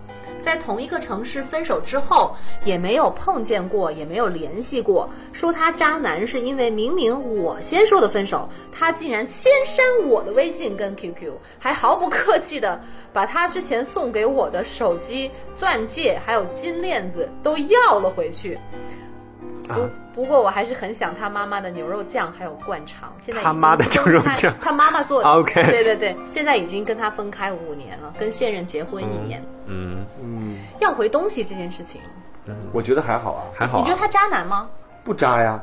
[0.49, 2.35] 在同一个城市分手之后，
[2.65, 5.07] 也没有碰见过，也没有联系过。
[5.31, 12.81] 说他渣男是因为明明我先说的分手，他竟然先删我的微信跟 QQ，还毫不客气的
[13.13, 18.57] 把他之前送给我的手机、钻戒还有金链子都要了回去。
[19.67, 19.79] 不啊
[20.15, 23.13] 不过我还是很想他妈妈的牛肉酱还有灌肠。
[23.21, 25.29] 现在他妈的牛肉酱他他妈妈做的。
[25.29, 29.45] OK 对对对，现在已经跟他分开五年了，跟现任结婚一年。
[29.67, 32.01] 嗯，嗯，要回东西这件事情，
[32.73, 33.81] 我觉得还好啊，还好、啊。
[33.83, 34.69] 你觉得他渣男吗？
[35.05, 35.63] 不渣呀。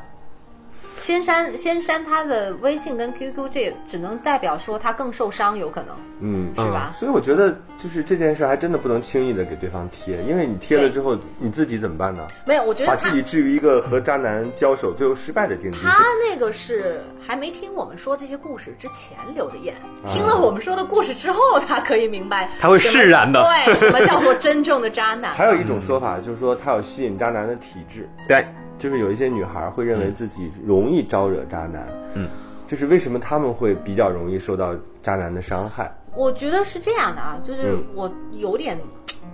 [1.05, 6.91] 先删先删他的微信跟 QQ，这也只能代表说他更受伤，有可能嗯，是吧？
[6.97, 12.25] 所以我觉得就是这件事还真的不能轻易的给对方贴，因为你贴了之后，你自己怎么办呢？
[12.43, 15.77] 没有，我觉得把自己置于一个和渣男交手最后失败的境地。
[15.77, 19.75] 他那个是还没听我们说这些故事之前留的言，
[20.07, 25.33] 听了我们说的故事之后，他可以明白， 他会释然的对，什么叫做真正的渣男？
[25.37, 28.43] 还有一种说法就是说，他有吸引渣男的体质，对，
[28.77, 32.27] 就是有一些女孩会认为自己容易招惹渣男，嗯，
[32.67, 35.91] 就是为什么他们会比较容易受到渣男的伤害？
[36.15, 38.77] 我觉得是这样的啊，就是嗯我有点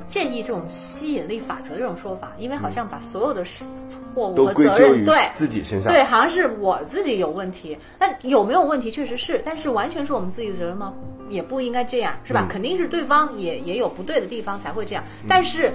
[0.08, 3.64] 建议这种吸引力法则这种说法，因为好像把所有的事
[4.16, 5.94] 错误都和归咎于责任对自己身上。
[5.94, 7.78] 对，好像是我自己有问题。
[8.00, 8.90] 那有没有问题？
[8.90, 10.94] 确实是，但是完全是我们自己的责任吗？
[11.30, 12.46] 也不应该这样，是吧？
[12.48, 15.72] 嗯肯定是对方也也有不对的地方才会这样，但是。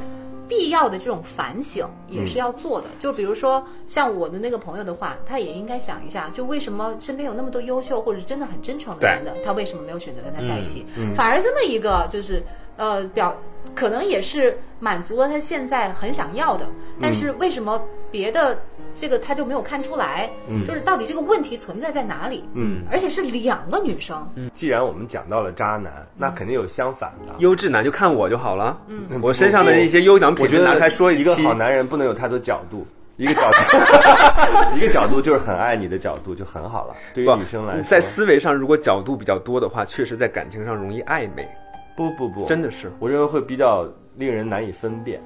[0.49, 9.11] 必要的这种反省也是要做的，就比如说像我的那个朋友的话，他也应该想一下，就为什么身边有那么多优秀或者真的很真诚的对。
[9.11, 10.87] 男的，他为什么没有选择跟他在一起？
[10.97, 11.15] 嗯嗯。
[11.15, 12.43] 反而这么一个就是
[12.77, 13.37] 呃表，
[13.75, 16.67] 可能也是满足了他现在很想要的，
[17.01, 18.59] 但是为什么别的
[18.97, 20.29] 这个他就没有看出来？
[20.49, 22.43] 嗯就是到底这个问题存在在哪里？
[22.55, 27.35] 嗯，而且是两个女生，既然我们讲到了渣男，那肯定有相反的。
[27.39, 28.79] 优质男就看我就好了。
[28.89, 33.79] 嗯我身上的一些优良品我觉得拿出来说一个好男人不能有太多角度，一个角度，
[34.77, 36.95] 一个角度就是很爱你的角度就很好了。
[37.15, 41.47] 对于女生来说，在思维上如果角度比较多的话，确实在感情上容易暧昧，
[41.97, 45.21] 不不不，真的是，我认为会比较令人难以分辨，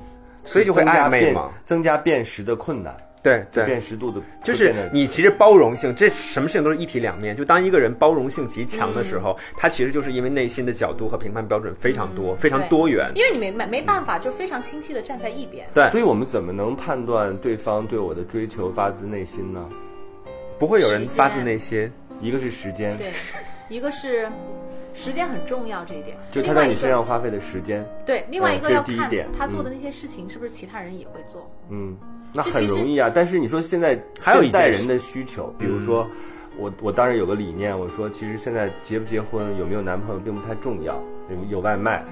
[0.44, 1.50] 所以就会暧昧嘛。
[1.64, 3.80] 增加辨识的困难，对对辨。
[3.80, 7.36] 识度的就是你其实包容性，这什么事情都是一体两面。
[7.36, 13.10] 就当一个人包容性极强的时候，他其实就是因为内心的角度和评判标准非常多、非常多元。
[13.14, 15.66] 因为你没没没办法，就非常清晰的站在一边。
[15.74, 19.68] 对，所以我们怎么能判断对方对我的追求发自内心呢？
[20.58, 21.90] 不会有人发自内心。
[22.20, 23.10] 一个是时间，对，
[23.70, 24.28] 一个是
[24.92, 31.50] 时间很重要这一点，就他在你身上花费的时间，对，另外一个要看第一点他做的那些事情是不是其他人也会做。
[31.70, 31.96] 嗯，
[32.32, 33.10] 那很容易啊。
[33.14, 36.08] 但是你说现在还有一代人的需求，比如说。
[36.58, 42.04] 我我当然有个理念，我说其实现在结不结婚、有没有男朋友并不太重要，有有外卖，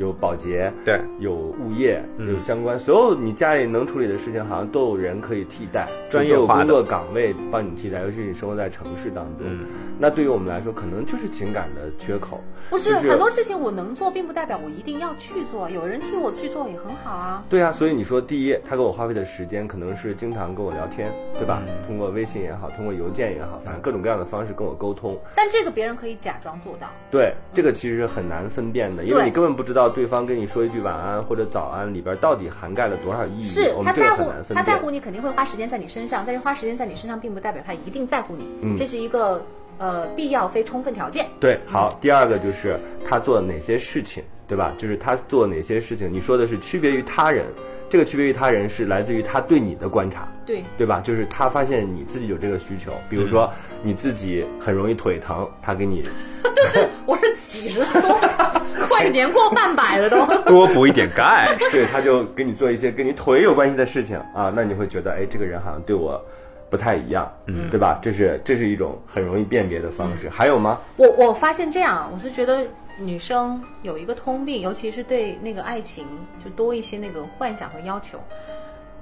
[0.00, 9.46] 有保洁，对，有物业，嗯有相关所有你家里能处理的事情，好像都有人可以替代，专业化的工作岗位帮你替代，尤其是你生活在城市当中。
[9.46, 9.66] 嗯
[10.02, 12.40] 那对于我们来说，可能就是情感的缺口。
[12.70, 15.68] 不是就是很多事情我能做，并不代表我一定要去做。
[15.68, 17.44] 有人替我去做也很好啊。
[17.50, 21.62] 对啊，所以你说，第一，他给我花费的时间可能是经常跟我聊天，对吧？
[21.66, 25.20] 嗯通过微信也好，通过邮件也好，反正各种各样的方式跟我沟通。
[25.36, 26.86] 但这个别人可以假装做到。
[27.10, 33.42] 对，这个其实是很难分辨的，因为你根本不知道对方跟你说一句晚安或者早安里边到底涵盖了多少意义。
[33.42, 34.32] 是他在乎。
[34.54, 38.46] 他在乎你，肯定会花时间在你身上，但是花时间在你身上，并不代表他一定在乎你。
[38.62, 39.44] 嗯这是一个
[39.78, 41.26] 呃必要非充分条件。
[41.38, 44.72] 对，好，第二个就是他做哪些事情，对吧？
[44.78, 47.46] 就是他做哪些事情，你说的是区别于他人，
[47.90, 50.26] 这个区别于他人是来自于他对你的观察。
[50.46, 51.00] 对，对吧？
[51.00, 56.02] 就是他发现你自己有这个需求，比如说你自己很容易腿疼，他给你
[57.04, 58.00] 我是几十岁，
[58.88, 60.24] 快年过半百了都。
[60.44, 61.54] 多补一点钙。
[61.70, 66.20] 对，他就给你做一些跟你腿有关系的事情啊，那你会觉得，哎，这个人好像对我
[66.68, 67.98] 不太一样，嗯，对吧？
[68.00, 70.28] 这是这是一种很容易辨别的方式。
[70.28, 70.78] 还有吗？
[70.96, 72.66] 我我发现这样，我是觉得
[73.00, 76.06] 女生有一个通病，尤其是对那个爱情
[76.42, 78.18] 就多一些那个幻想和要求。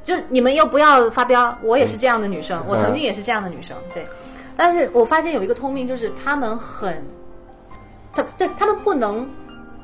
[0.03, 4.07] 就你们又不要发飙，我也是这样的女生，我曾经也是这样的女生，对。
[4.57, 7.05] 但是我发现有一个通病，就是他们很，
[8.13, 9.29] 他对他们不能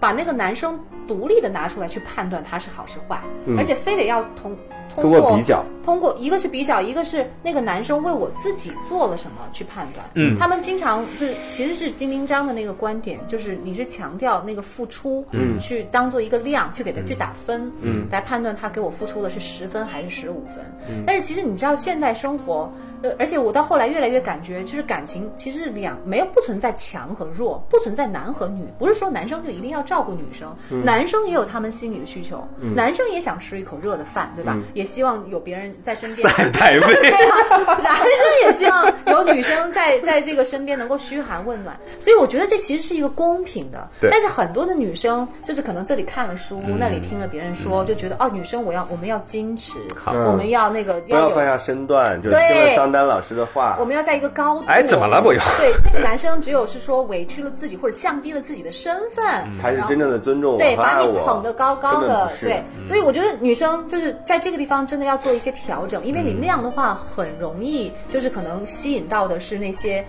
[0.00, 3.20] 把那个男生独立的拿出来去判断他是好是坏，
[3.56, 4.56] 而且非得要通
[4.94, 10.06] 通通过比较，通过一个是比较，一个是那个男生为我自己做了什么去判断。
[10.14, 20.64] 嗯他们经常就是其实是丁丁章的那个观点，就是你是强调那个付出，嗯去当做一个量去给他去打分，嗯来判断他给我付出的是十分还是十五分。
[21.06, 22.72] 但是其实你知道现代生活。
[23.02, 34.56] 呃，而且我到后来越来越感觉，就是感情其实是两没有不存在强和弱，不存在男和女，不是说男生就一定要照顾女生，男生也有他们心里的需求，男生也想吃一口热的饭，对吧？
[34.74, 36.28] 也希望有别人在身边。
[36.28, 38.08] 赛太 对位，啊，男生
[38.44, 43.88] 也希望有女生在 在这个身边能够嘘寒问暖，所以我觉得这其实是一个公平的。
[44.10, 53.76] 但是很多的女生就是可能这里看了书，那里听了别人说，就觉得哦，女生我要我们要矜持，我们要那个有不要放下身段，就是听对了桑丹老师的话。
[53.80, 53.84] 我。
[53.84, 54.64] 们要在一个高度。
[54.66, 55.40] 哎怎么了我又？
[55.58, 59.24] 对那个男生只有是说委屈了自己或者降低了自己的身份，
[59.56, 70.04] 才是真正的尊重我对，把你捧得高高的对，所以我觉得女生就是在这个地方真的要做一些调整，因为你那样的话很容易就是可能吸引到的是那些。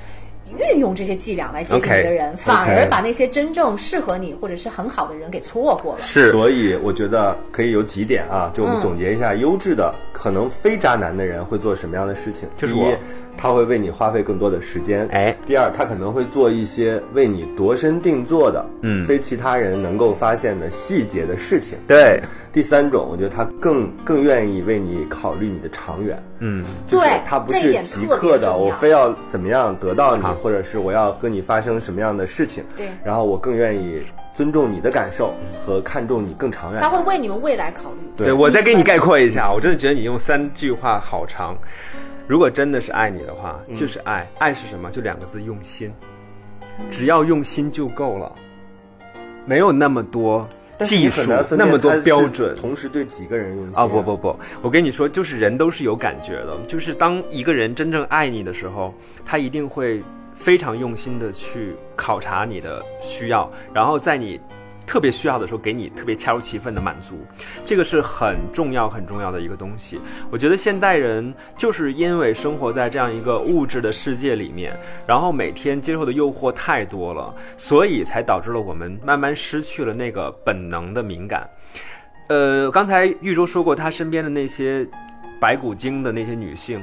[0.58, 6.01] 运用这些伎俩来接近你的人反而把那些真正适合你或者是很好的人给错过了。
[6.01, 12.47] 是所以我觉得可以有几点啊，就我们嗯总结一下，优质的可能非渣男的人会做什么样的事情？
[12.58, 12.97] 第一就是我，
[13.38, 15.08] 他会为你花费更多的时间。
[15.12, 21.78] 哎第二，他可能会做一些为你度身定做的，嗯非其他人能够发现的细节的事情。
[21.88, 26.22] 对，第三种，我觉得他更更愿意为你考虑你的长远。
[26.39, 32.63] 嗯，就是对他不这点是即刻的，我非要怎么样得到你好，或者是我要跟你发生什么样的事情。
[32.77, 34.03] 对然后我更愿意
[34.35, 35.33] 尊重你的感受
[35.65, 36.79] 和看重你更长远。
[36.79, 37.97] 他会为你们未来考虑。
[38.15, 41.57] 对对我再给你概括一下，我真的觉得你用三句话好长。
[42.27, 44.29] 如果真的是爱你的话，嗯就是爱。
[44.37, 44.91] 爱是什么？
[44.91, 45.91] 就两个字：用心。
[46.91, 48.31] 只要用心就够了，
[49.47, 50.47] 没有那么多
[50.81, 52.55] 技术那么多标准。
[52.55, 58.93] 同时对几个人用心啊不不不，我跟你说，就是人都是有感觉的，就是当一个人真正爱你的时候，
[59.25, 60.03] 他一定会
[60.36, 64.39] 非常用心的去考察你的需要，然后在你
[64.86, 67.25] 特别需要的时候给你特别恰如其分的满足，
[67.65, 69.99] 这个是很重要很重要的一个东西。
[70.29, 74.77] 我觉得现代人就是因为生活在这样一个物质的世界里面，
[75.07, 81.49] 然后每天接受的诱惑太多了，所以才导致了我们慢慢失去了那个本能的敏感。
[82.27, 84.88] 呃，刚才玉州说过，他身边的那些
[85.39, 86.79] 白骨精的那些女性，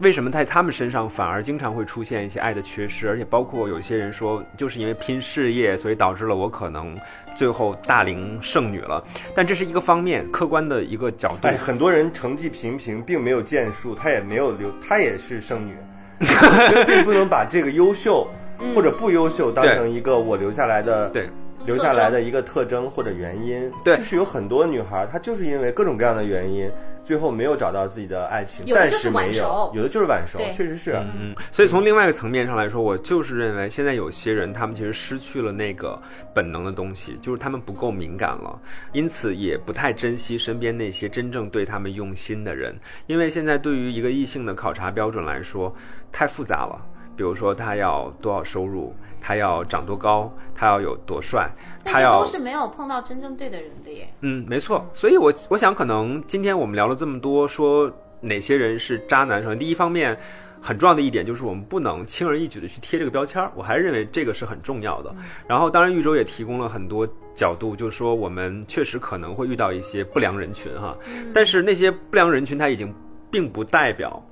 [0.00, 3.06] 为什么在他们身上反而经常会出现一些爱的缺失？
[3.06, 6.96] 而且包括有些人说，就是因为拼事业，所以导致了我可能
[7.36, 9.04] 最后大龄剩女了。
[9.34, 11.48] 但这是一个方面，客观的一个角度。
[11.48, 15.74] 哎，很多人成绩平平，并没有建树，他也没有留，他也是剩女，
[16.20, 18.26] 我觉得并不能把这个优秀
[18.74, 21.28] 或者不优秀当成一个我留下来的对
[21.66, 23.70] 留下来的一个特征或者原因。
[23.84, 26.70] 对就是有很多女孩，她就是因为各种各样的原因，
[27.04, 30.92] 最后没有找到自己的爱情，有的就是暂时没有晚熟，有的就是晚熟，确实是。
[30.92, 36.00] 嗯，所以从另外一个层面上来说，我就是认为现在有些人他们其实失去了那个
[36.34, 38.58] 本能的东西，就是他们不够敏感了，
[38.92, 45.74] 因此也不太珍惜身边那些真正对他们用心的人，因为现在对于一个异性的考察标准来说
[46.12, 46.80] 太复杂了。
[47.20, 51.50] 比如说他要多少收入，他要长多高，他要有多帅，
[51.84, 54.08] 他要都是没有碰到真正对的人的耶。
[54.22, 54.88] 嗯，没错。
[54.94, 57.92] 所以我我想，可能今天我们聊了这么多，说
[58.22, 59.42] 哪些人是渣男。
[59.42, 60.18] 首先，第一方面，
[60.62, 65.14] 很重要的一点就是我们不能轻而易举的去贴这个标签儿，我还是认为这个是很重要的。
[65.46, 70.96] 然后，当然，玉州也提供了很多角度，就是说我们确实可能会遇到一些不良人群哈，
[71.34, 72.90] 但是那些不良人群他已经
[73.30, 74.22] 并不代表。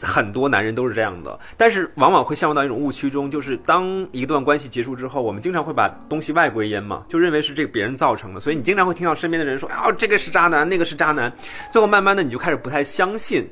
[0.00, 11.32] 很多男人都是这样的，但是往往会陷入到一种误区中，就是当一段关系结束之后，我们经常会把东西外归因嘛，就认为是这个别人造成的，所以你经常会听到身边的人说啊、这个是渣男，那个是渣男，
[11.70, 13.48] 最后慢慢的你就开始不太相信。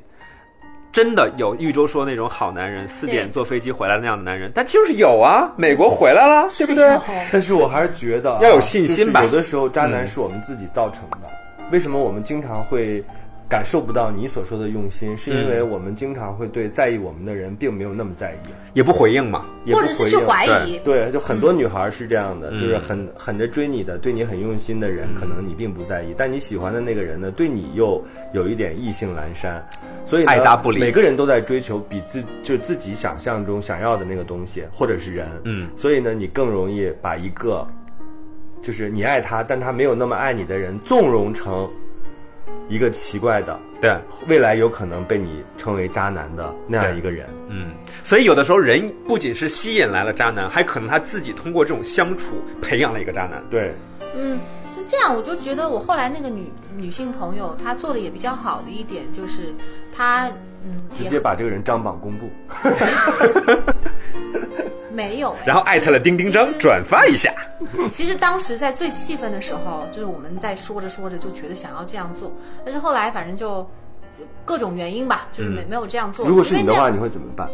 [0.90, 6.98] 真的有玉州说那种好男人，四点坐飞机回来那样的男人，但就是有啊，美国回来了，对不对？
[7.30, 11.28] 但是我还是觉得啊 要有信心吧就是有的时候，渣男嗯是我们自己造成的。
[11.70, 13.04] 为什么我们经常会
[13.48, 15.70] 感受不到你所说的用心，是因为嗯。
[15.70, 19.44] 我们经常会对在意我们的人并没有那么在意，也不回应嘛。
[19.64, 20.28] 也不或者是去回应。
[20.28, 29.64] 怀疑，对，就很多女孩是这样的，嗯就是很狠着追你的，对你很用心的人，可能你并不在意，但你喜欢的那个人呢，对你又有一点意兴阑珊，
[30.06, 30.78] 所以爱答不理。
[30.78, 37.66] 每个人都在追求比自就是自己想象中想要的那个东西，或者是人，嗯，所以呢，你更容易把一个
[38.62, 41.68] 就是你爱他，但他没有那么爱你的人，纵容成
[42.68, 43.96] 一个奇怪的，对，
[44.26, 47.28] 未来有可能被你称为渣男的那样一个人。
[47.48, 47.70] 嗯，
[48.02, 53.42] 所以有的时候人不仅是吸引来了渣男，还可能他自己通过这种相处培养了一个渣男。
[53.48, 53.72] 对，
[54.14, 54.38] 嗯，
[54.74, 59.54] 是这样，我就觉得我后来那个女女性朋友，她做的也比较好的一点就是，
[59.94, 60.28] 她
[60.64, 62.28] 嗯直接把这个人张榜公布。
[64.92, 67.30] 没有、哎然后艾特了丁丁张转发一下。
[67.90, 72.30] 其实当时在最气愤的时候，就是我们在说着说着就觉得想要这样做，
[72.64, 73.68] 但是后来反正就
[74.44, 76.26] 各种原因吧，就是没、没有这样做。
[76.26, 77.48] 如果是你的话，你会怎么办？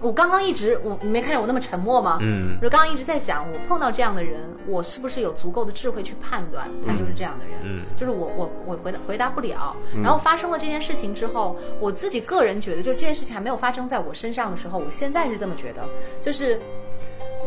[0.00, 2.18] 我刚刚一直我你没看见我那么沉默吗？
[2.20, 7.58] 嗯我刚刚一直在想，我碰到这样的人，我是不是有足够的智慧去判断他就是这样的人？
[7.64, 9.76] 嗯就是我我我回答回答不了。
[10.00, 15.82] 然后发生了这件事情之后，我自己个人觉得，就这件事情还没有发生在我身上的时候，我现在是这么觉得，
[16.22, 16.60] 就是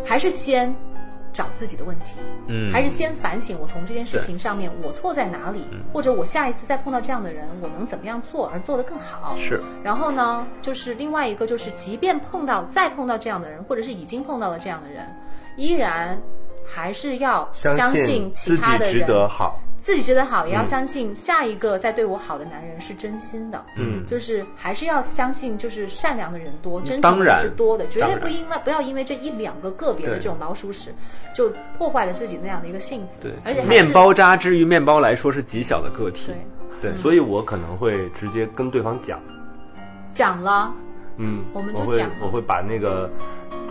[0.06, 0.74] 还是先
[1.34, 2.16] 找自己的问题，
[2.48, 2.72] 嗯。
[2.72, 9.36] 还是先反省我从这件事情上面我错在哪里，或者我下一次再碰到这样的人，我能怎么样做而做得更好？
[9.38, 15.06] 是，然后呢，就是另外一个就是，即便碰到再碰到这样的人，或者是已经碰到了这样的人，
[15.56, 16.20] 依然
[16.66, 19.60] 还是要相信其他的人，得好。
[19.82, 23.66] 自己觉得好，也要相信下一个在对我好的男人是真心的。
[23.78, 24.06] 嗯。
[24.06, 30.94] 就是还是要相信，就是善良的人多，真诚的人是多的，绝对不因为不要因为这一两个个别的这种老鼠屎，
[31.36, 33.14] 就破坏了自己那样的一个幸福。
[33.20, 36.28] 对，而且面包渣之于面包来说是极小的个体。
[36.28, 36.36] 对。
[36.80, 39.20] 对，所以我可能会直接跟对方讲，
[40.16, 40.74] 讲了，
[41.18, 43.08] 嗯，我们就讲我会把那个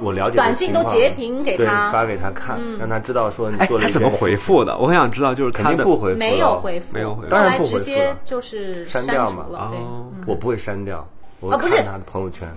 [0.01, 4.77] 我了解的短信都情况截屏给对他发给他看，让他知道说你哎做，了他怎么回复的？
[4.79, 7.31] 我很想知道，就是肯他的定不回复，没有回复，没有回复。
[7.31, 9.47] 当然不回复直接了就是删掉嘛。
[9.53, 11.07] 哦我不会删掉，
[11.41, 11.77] 我啊不是。
[11.77, 12.49] 他的朋友圈。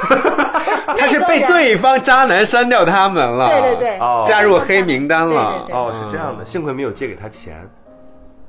[0.96, 4.24] 他是被对方渣男删掉他们了，对对对，哦。
[4.26, 5.64] 加入黑名单了。
[5.66, 5.74] 对对对。
[5.74, 7.66] 哦，是这样的，幸亏没有借给他钱。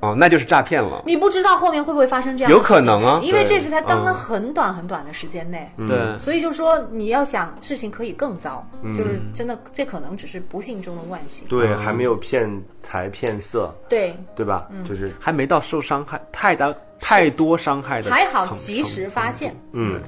[0.02, 1.04] 哦，那就是诈骗了。
[1.06, 8.96] 你不知道后面会不会发生这样的有，可能啊因为这是才刚刚嗯很短很短的时间内，对，所以就说你要想事情可以更糟，嗯。
[8.96, 11.48] 就是真的这可能只是不幸中的万幸。
[11.48, 12.50] 对，嗯还没有骗
[12.84, 14.68] 财骗色，对，对吧？
[14.70, 14.84] 嗯。
[14.84, 20.02] 就是还没到受伤害太大太多伤害的，还好及时发现，嗯，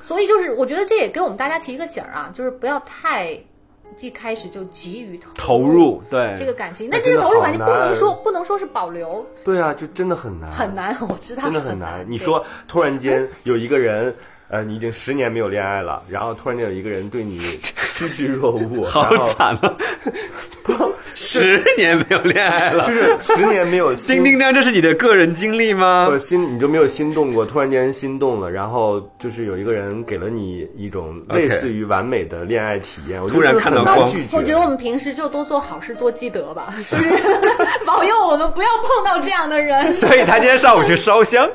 [0.00, 3.38] 所以就是我觉得这也给我们大家提一个醒儿啊，就是不要太
[4.00, 6.34] 一开始就急于投入，对。
[6.38, 11.42] 这个感情，哎但这个投入感情不能说不能说是保留，对啊，就真的很难，很难， 我知道。
[11.44, 12.04] 真的很很难。
[12.08, 14.14] 你说突然间有一个人，
[14.48, 17.38] 呃，你已经十年没有恋爱了，然后突然间有一个人对你
[17.94, 19.76] 趋之若鹜， 好惨啊！
[21.14, 26.18] 十年没有恋爱了就，是十年没有心丁丁张，这是你的个人经历吗我，？
[26.18, 34.10] 心你就没有心动过，突然间心动了，然后就是有一个人给了你一种类似于完美的恋爱体验，我突然看到光。
[34.32, 37.08] 我觉得我们平时就多做好事，多积德吧， 就是
[37.86, 39.92] 保佑我们不要碰到这样的人。
[39.94, 41.48] 所以他今天上午去烧香。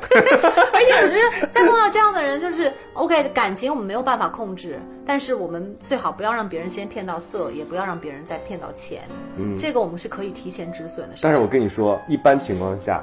[0.72, 9.02] 而且我觉得再碰到这样的人，就是 OK，感情我们没有办法控制，但是我们最好不要让别人先骗到色，也不要让别人再骗到钱。
[9.36, 11.14] 嗯这个我们是可以提前止损的。
[11.22, 13.02] 但是我跟你说，一般情况下，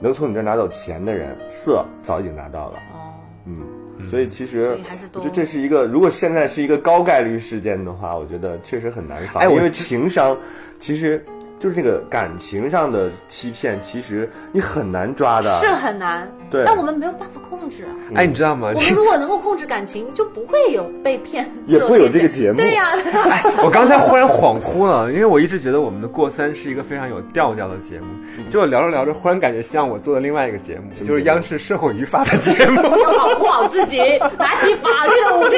[0.00, 2.78] 能从你这拿走钱的人，色早已经拿到了。
[2.94, 3.14] 哦，
[3.46, 10.36] 嗯，所以其实所以还是多我觉得这是一个，如果现在是一个高概率事件的话，我觉得确实很难防，哎因为情商
[10.78, 11.24] 其实
[11.58, 15.54] 就是那个感情上的欺骗，其实你很难抓的。
[15.58, 17.90] 是很难，对但我们没有办法控制啊。
[18.14, 18.72] 哎，你知道吗？
[18.74, 22.84] 我们如果能够控制感情，就不会有被骗色也不会有这个节目对呀、
[23.30, 28.06] 哎，我刚才忽然恍惚了，因为我一直觉得我们的过三是一个非常有调调的节目，
[28.48, 32.82] 结果聊着聊着，忽然感觉像我做的另外一个节目，就是央视社会语法的节目。
[32.82, 33.98] 要保护好自己，
[34.38, 35.56] 拿起法律的武器。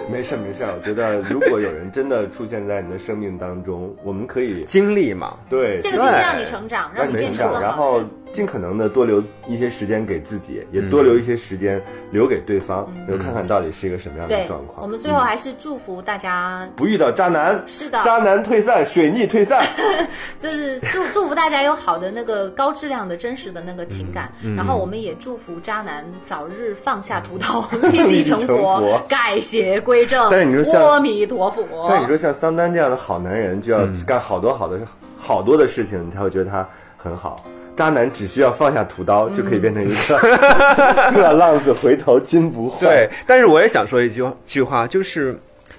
[0.10, 8.02] 没事没事，我觉得如果有人真的出现在你的生命当中，我们可以经历嘛，对这个经历让你成长，让你成长，变成更然后。
[8.32, 14.82] 尽可能的多留一些时间给自己，也多留一些时间留给对方，然后看看到底是一个什么样的状，况。
[14.82, 16.68] 我们最后还是祝福大家。
[16.76, 19.64] 不遇到渣男，是的渣男退散，水逆退散。
[20.40, 30.28] 就是祝祝福大家有好的那个高质量的真实的那个情感，嗯然后我们也祝福渣男早日放下屠刀， 立地成佛，改邪归正。
[30.30, 34.78] 但是你说像阿弥陀佛，但你说像桑丹这样的好男人，就要干好多好多、
[35.16, 36.66] 好多的事情，你才会觉得他
[36.96, 37.44] 很好。
[37.80, 40.18] 渣男只需要放下屠刀，就可以变成一个
[41.16, 42.80] 饿浪子回头金不换。
[42.80, 45.34] 对，但是我也想说一句句话，就是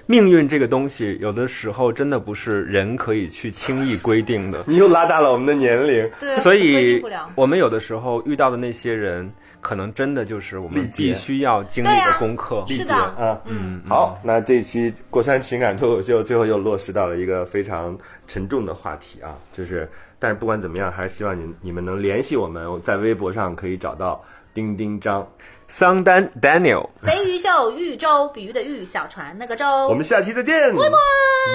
[0.06, 4.64] 命运这个东西，有的时候真的不是人可以去轻易规定的。
[4.66, 6.10] 你又拉大了我们的年龄。
[6.18, 7.00] 对，所以，
[7.36, 12.64] 我们有的时候遇到的那些人，可能真的就是我们必须要经历的功课。
[12.68, 17.96] 是的，啊，嗯，好，那这一期过山情感脱口秀最后又落实到了一个非常
[18.26, 19.88] 沉重的话题啊，就是，
[20.22, 24.22] 但是不管怎么样，还是希望你你们能联系我们，在微博上可以找到
[24.54, 25.26] 丁丁张。
[25.66, 29.66] 桑丹 Daniel，飞鱼秀豫州，比喻的喻，小船那个舟。
[29.88, 30.72] 我们下期再见，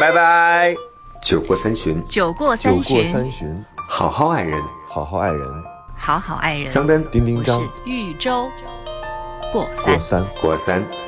[0.01, 0.75] 拜拜。
[1.23, 4.61] 酒过三巡，酒过三酒过巡，三巡，好好爱人。
[4.89, 5.63] 好好爱人，
[5.95, 6.67] 好好爱人。
[6.67, 8.49] 桑丹丁丁张是豫州
[9.53, 9.99] 过过三。
[9.99, 10.25] 三。
[10.41, 11.06] 过三。